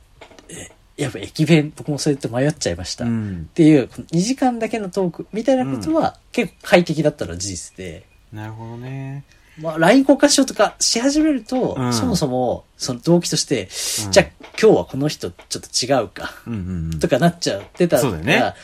[0.48, 3.05] う、えやっぱ駅弁、僕もそうやって迷っちゃいました。
[3.05, 3.51] っうん。
[3.55, 9.24] ていう、この2時間だけのトークみたいなことは、結構快適だったのは事実で、なるほどね。
[9.61, 13.68] まあ、LINE 交換しようとかし始めると、うんそもそも、その動機として、
[14.04, 14.26] うんじゃあ
[14.61, 17.00] 今日はこの人ちょっと違うか、うんうんうん。
[17.00, 18.54] とかなっちゃってたそうだよね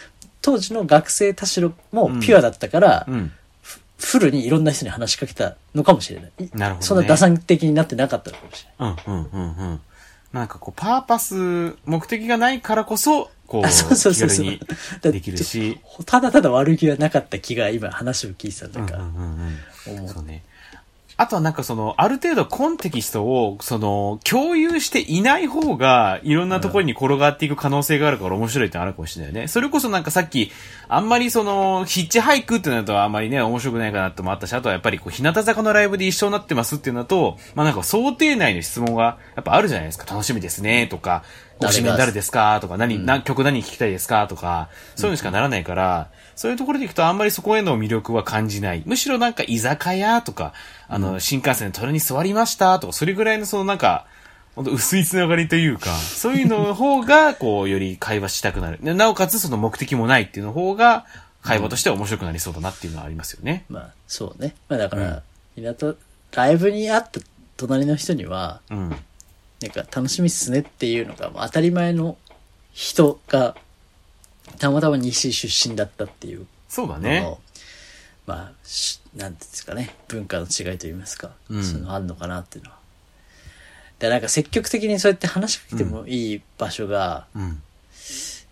[0.43, 3.33] 当時の学生田代もピュアだったから、うん。
[3.99, 6.33] フルにいろんな人に話しかけたのかもしれない。
[6.45, 8.97] いなるほどねそんな打算的になってなかったのかもしれない。
[9.07, 9.81] うん、うん、うん、うん。
[10.33, 14.59] なんかこう、パーパス、目的がないからこそ、こう、あそうそうそうそう
[15.01, 19.57] だできるし、ただただ悪気はなかった気が今話を聞いてたんうんうんうん
[19.89, 19.99] うん。
[19.99, 20.43] 思うそうね。
[21.19, 29.49] あとはなんかその、ある程度コンテキストを、その、共有していない方が、いろんなところに転がっていく可能性があるから面白いってあるかもしれないよね。
[29.49, 30.53] それこそなんかさっき、
[30.89, 40.05] あんまりその、ヒッチハイクってなるとあんまりね、面白くないかなってもあったし、あとはやっぱりこう、日向坂のライブで一緒になってますっていうのと、まあなんか想定内の質問が、やっぱあるじゃないですか。
[40.05, 41.25] 楽しみですね、とか、
[41.59, 48.83] ご指名誰ですかとか、何、何曲何聴きたいですかとか、そういうのしかならないから、そういうところでいくとあんまりそこへの魅力は感じない。
[48.85, 50.53] むしろなんか居酒屋とか、
[50.89, 54.07] あの、新幹線で隣に座りましたとか、それぐらいのそのなんか、
[54.55, 58.79] ほんと薄いつながりというか、そういうの方が、こう、より会話したくなる。
[58.83, 61.05] でなおかつその目的もないっていうの方が、
[61.43, 63.65] 会話としては面白くなりそうだなっていうのはありますよね。
[63.69, 64.57] まあそうね。
[64.69, 65.23] まあだから、
[65.57, 65.97] 港、
[66.33, 67.21] ライブに会った
[67.57, 68.89] 隣の人には、うん。
[69.61, 72.19] なんか楽しみっすねっていうのがもう当たり前の
[72.73, 73.57] 人が、
[74.59, 77.37] たまたま西出身だったっていうそうだね。
[78.27, 82.77] まあ、しなんていうんですかね、文化の違いといいますか、うんそういうのあるのかなっていうのは。
[83.99, 87.63] で、なんか積極的にそうやって話しかけてもいい場所が、うん。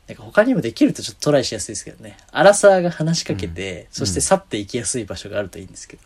[0.06, 2.16] なんか他にもできるとちょっとトライしやすいですけどね。
[2.30, 6.02] アラサーが話しかけて、そして去っていきやすい場所があるといいんですけど。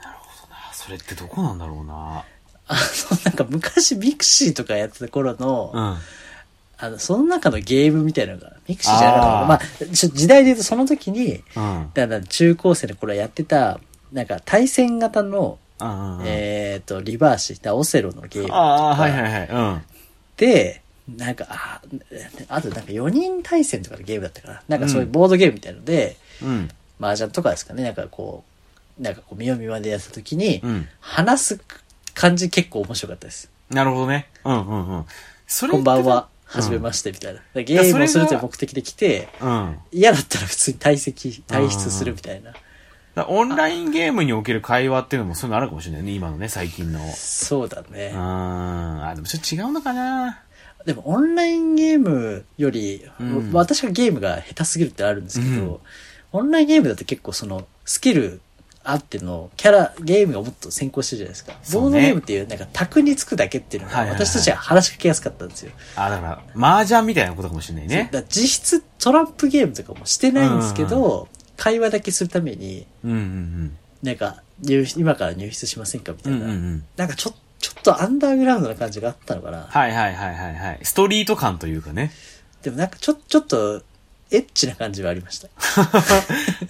[0.00, 2.24] あそれってどこなんだろうな。
[2.66, 5.96] あの、なんか昔 mixi とかやってた頃の、うん。
[6.78, 9.58] あの、その中のゲームみたいなのが、 mixi じゃなかったのまあ、
[9.94, 11.90] ちょ時代で言うとその時に、うん。
[11.94, 13.80] だから中高生の頃やってた、
[14.12, 15.58] なんか対戦型の。
[16.24, 19.48] えっ、と、リバーシ、オセロのゲームとかああ、はいはいはい。
[19.48, 19.82] うん。
[20.36, 21.82] で、なんか、あ、
[22.48, 24.62] あとなんか4人対戦とかのゲームだったかな。
[24.68, 26.70] なんかそういうボードゲームみたいので、うん。
[27.00, 28.44] 麻雀とかですかね、なんかこ
[28.98, 30.88] う、なんかこう、見よう見までやった時に、うん。
[31.00, 31.60] 話す
[32.14, 33.50] 感じ結構面白かったです。
[33.68, 34.28] なるほどね。
[34.44, 35.04] うんうんうん。
[35.46, 37.40] それこんばんは、うんはじめまして、みたいな。
[37.54, 39.78] でゲームをするという目的で来て、うん。
[39.92, 42.52] 嫌だったら普通に退席、退出するみたいな。
[43.14, 46.98] だオンラインゲームにおける会話っていうのもそういうのあるかもしれないね、今のね、最近の。
[46.98, 48.16] うそうだねー。
[48.16, 49.06] ん。
[49.06, 50.42] あ、でもちょっと違うのかな？
[50.84, 55.78] でもオンラインゲームより、うん私がゲームが下手すぎるってあるんですけど、うん
[56.32, 58.40] オンラインゲームだと結構そのスキル
[58.84, 61.52] あってのキャラ、ゲームがもっと先行してるじゃないですか。
[61.52, 65.72] ねボードゲームっていうなんか卓につくだけっていうのが私たちは話しかけやすかったんですよ。
[65.96, 68.10] あ、だから、麻雀みたいなことかもしれないね。
[68.28, 76.36] 実質トランプゲームとかもしてないんですけど、会話だけするために、うんうんなんか入室、今から入室しませんかみたうん。
[76.36, 76.84] いな、うんうんうん。
[76.96, 79.66] なんかちょ、ちょっとアンダーグラウンドな感じがあったのかな。
[79.68, 80.78] はいはいはいはいはい。
[80.82, 82.12] ストリート感というかね。
[82.62, 83.82] でもなんかちょ、ちょっと、
[84.30, 85.48] エッチな感じはありました。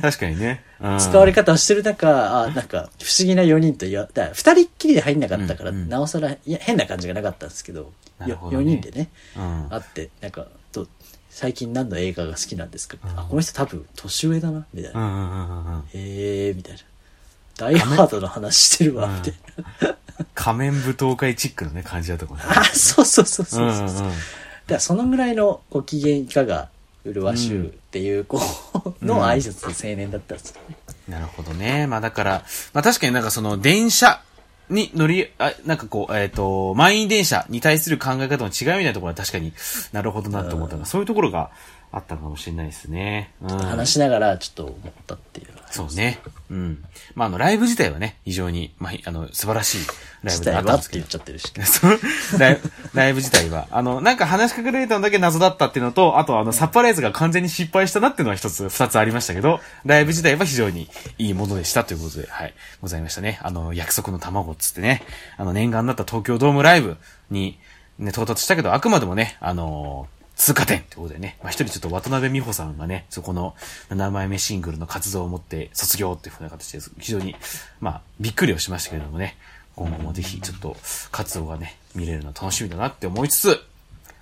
[0.00, 0.62] 確かにね。
[0.80, 9.68] うん使われ方をしてる中、あなんか、不思議な4人と言わ、だから二人っきりで入んなかったから、うんうんなおさら、いや、変な感じがなかったんですけど、どね4人でね、うん。
[9.70, 10.86] 会って、なんか、と、
[11.30, 15.00] 最近何の映画が好きなんですか、あ、この人多分年上だな、みたいうな。
[15.00, 15.84] んうんうんうんうん。
[15.94, 16.80] えー、みたいな。
[17.56, 19.34] ダイハードの話してるわ、みたい
[19.80, 19.96] な。
[20.34, 22.44] 仮面舞踏会チックのね、感じだったかもね。
[22.50, 23.86] あ、そうそうそうそうそう。
[23.86, 24.10] うんうんうん。
[24.10, 24.14] だか
[24.68, 26.68] らそのぐらいのご機嫌いかが、
[27.12, 28.40] 麗しゅうっていう、こ
[29.00, 30.76] う、の挨拶の青年だったんですよね。
[31.08, 31.86] なるほどね。
[31.86, 34.22] まあだから、まあ確かになんかその電車
[34.70, 39.52] に乗り、あなんかこう、えっ、と、満員電車に対する考え方の違いみたいなところは確かに
[39.92, 41.50] なるほどなと思ったが、そういうところが
[41.92, 43.32] あったかもしれないですね。
[43.42, 43.58] うん。
[43.58, 45.48] 話しながらちょっと思ったっていう。
[45.74, 46.20] そうね。
[46.50, 46.84] うん。
[47.16, 49.78] まああの、ライブ自体はね、非常に、まあ、あの、素晴らしい
[50.22, 51.06] ライブであ自体ったんですけどはって言っ。
[51.06, 51.52] ちゃってるし。
[52.38, 53.66] ライブ、ライブ自体は。
[53.72, 63.40] あの、なんか話しかけられたのだけ謎だったっていうのと、あとあの、サプライズが完全に失敗したなっていうのは一つ、二つありましたけど、ライブ自体は非常にいいものでしたということで、はい、ございましたね。
[63.42, 65.02] あの、約束の卵っつってね、
[65.36, 66.96] あの、念願だった東京ドームライブ
[67.30, 67.58] に、
[67.98, 73.54] ね、到達したけど、あくまでもね、あの通過点ってことでね、まあ、一人ちょっと渡辺美穂さんがね、そこの
[73.90, 77.36] 7枚目シングルの活動をもって卒業っていうふうな形で、非常に、
[77.80, 79.36] まあ、びっくりをしましたけれどもね、
[79.76, 80.76] 今後もぜひちょっと
[81.10, 83.60] 活動がね、見れるの楽しみだなって思いつつ、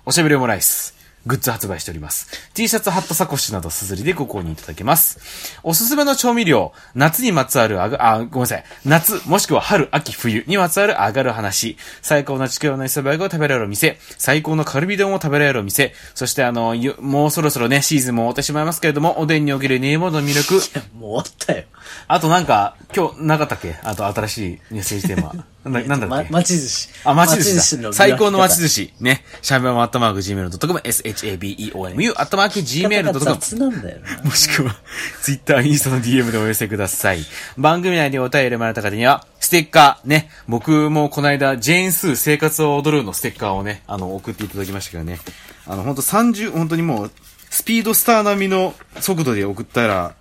[0.05, 0.95] おしゃべりオムライス、
[1.25, 2.27] グッズ発売しております。
[2.53, 5.57] T シャツ、ハット、サコッシュなどすずりでご購入いただけます。
[5.63, 8.63] おすすめの調味料、夏にまつわるあが、あ、ごめんなさい。
[8.85, 11.77] 夏、もしくは春、秋、冬にまつわる上がる話。
[12.01, 13.97] 最高なちくわの磯辺揚げを食べられるお店。
[14.17, 15.93] 最高のカルビ丼を食べられるお店。
[16.13, 20.55] そしてあの、ゆもうそろそろね、シーズンも終わってしまいますけれども、おでんにおける練り物の魅力。
[20.55, 21.63] いや、もう終わったよ。
[22.07, 23.75] あとなんか、今日なかったっけ？
[23.83, 25.45] あと新しいメッセージテーマ。
[25.63, 26.31] なんだ、なんだっけ？
[26.31, 26.89] ま、町寿司。
[27.05, 27.83] あ、町寿司だ。
[27.83, 28.93] の最高の町寿司。
[28.97, 29.03] 司。
[29.03, 29.23] ね。
[29.41, 33.19] シャベオムアットマーク Gmail.com、shabeomu アットマーク Gmail.com。
[33.19, 34.23] 雑なんだよな。
[34.23, 34.75] もしくは、
[35.21, 37.19] ツイッター、インスタの DM でお寄せください。
[37.57, 40.29] 番組内でお便りもらった方には、ステッカー、ね。
[40.47, 45.19] 僕もこの間、ジェーンスー生活を踊るのステッカーをね、あの、送っていただきましたけどね。
[45.65, 47.11] あの、ほんと30、本当にもう、
[47.49, 50.15] スピードスター並みの速度で送ったら、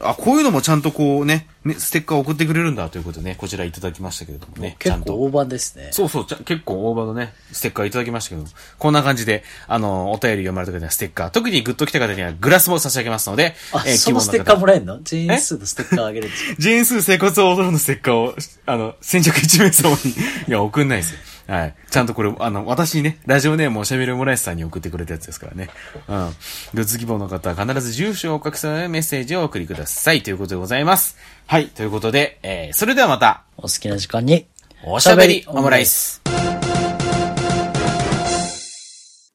[0.00, 4.76] あ、こういうのもちゃんとこうね、ねステッカー送ってくれるんだということでね、こちらいただきましたけれどもね。
[4.80, 5.12] ちゃんと。
[5.12, 5.88] 結構大盤ですね。
[5.92, 15.02] そうそう、結構大場のね、ステッカーいただきましたけど、こんな感じで、あの、お便り読まれた方にはステッカー、特にグッと来た方にはグラスも差し上げますので、あ、えーそのステッカーもらえんの？
[15.02, 16.56] ジェーンスーのステッカーあげるんですか？
[16.58, 18.34] ジェーンスー生活を踊るのステッカーを、
[18.66, 20.10] あの、先着1名様に、
[20.48, 21.18] いや、送んないですよ。
[21.52, 21.74] はい。
[21.90, 25.68] ちゃんとこれ、あの、私にね、ラジオネームをしゃべる村井さんに送ってくれたやつですからね。
[26.08, 26.30] うん。
[26.72, 30.22] グッズ希望の方は必ず住所をお書き添えメッセージをお送りください。
[30.22, 31.18] ということでございます。
[31.46, 31.68] はい。
[31.68, 34.46] ということで、えー、それではまた、お好きな時間に。
[34.82, 36.22] おしゃべりオムライス。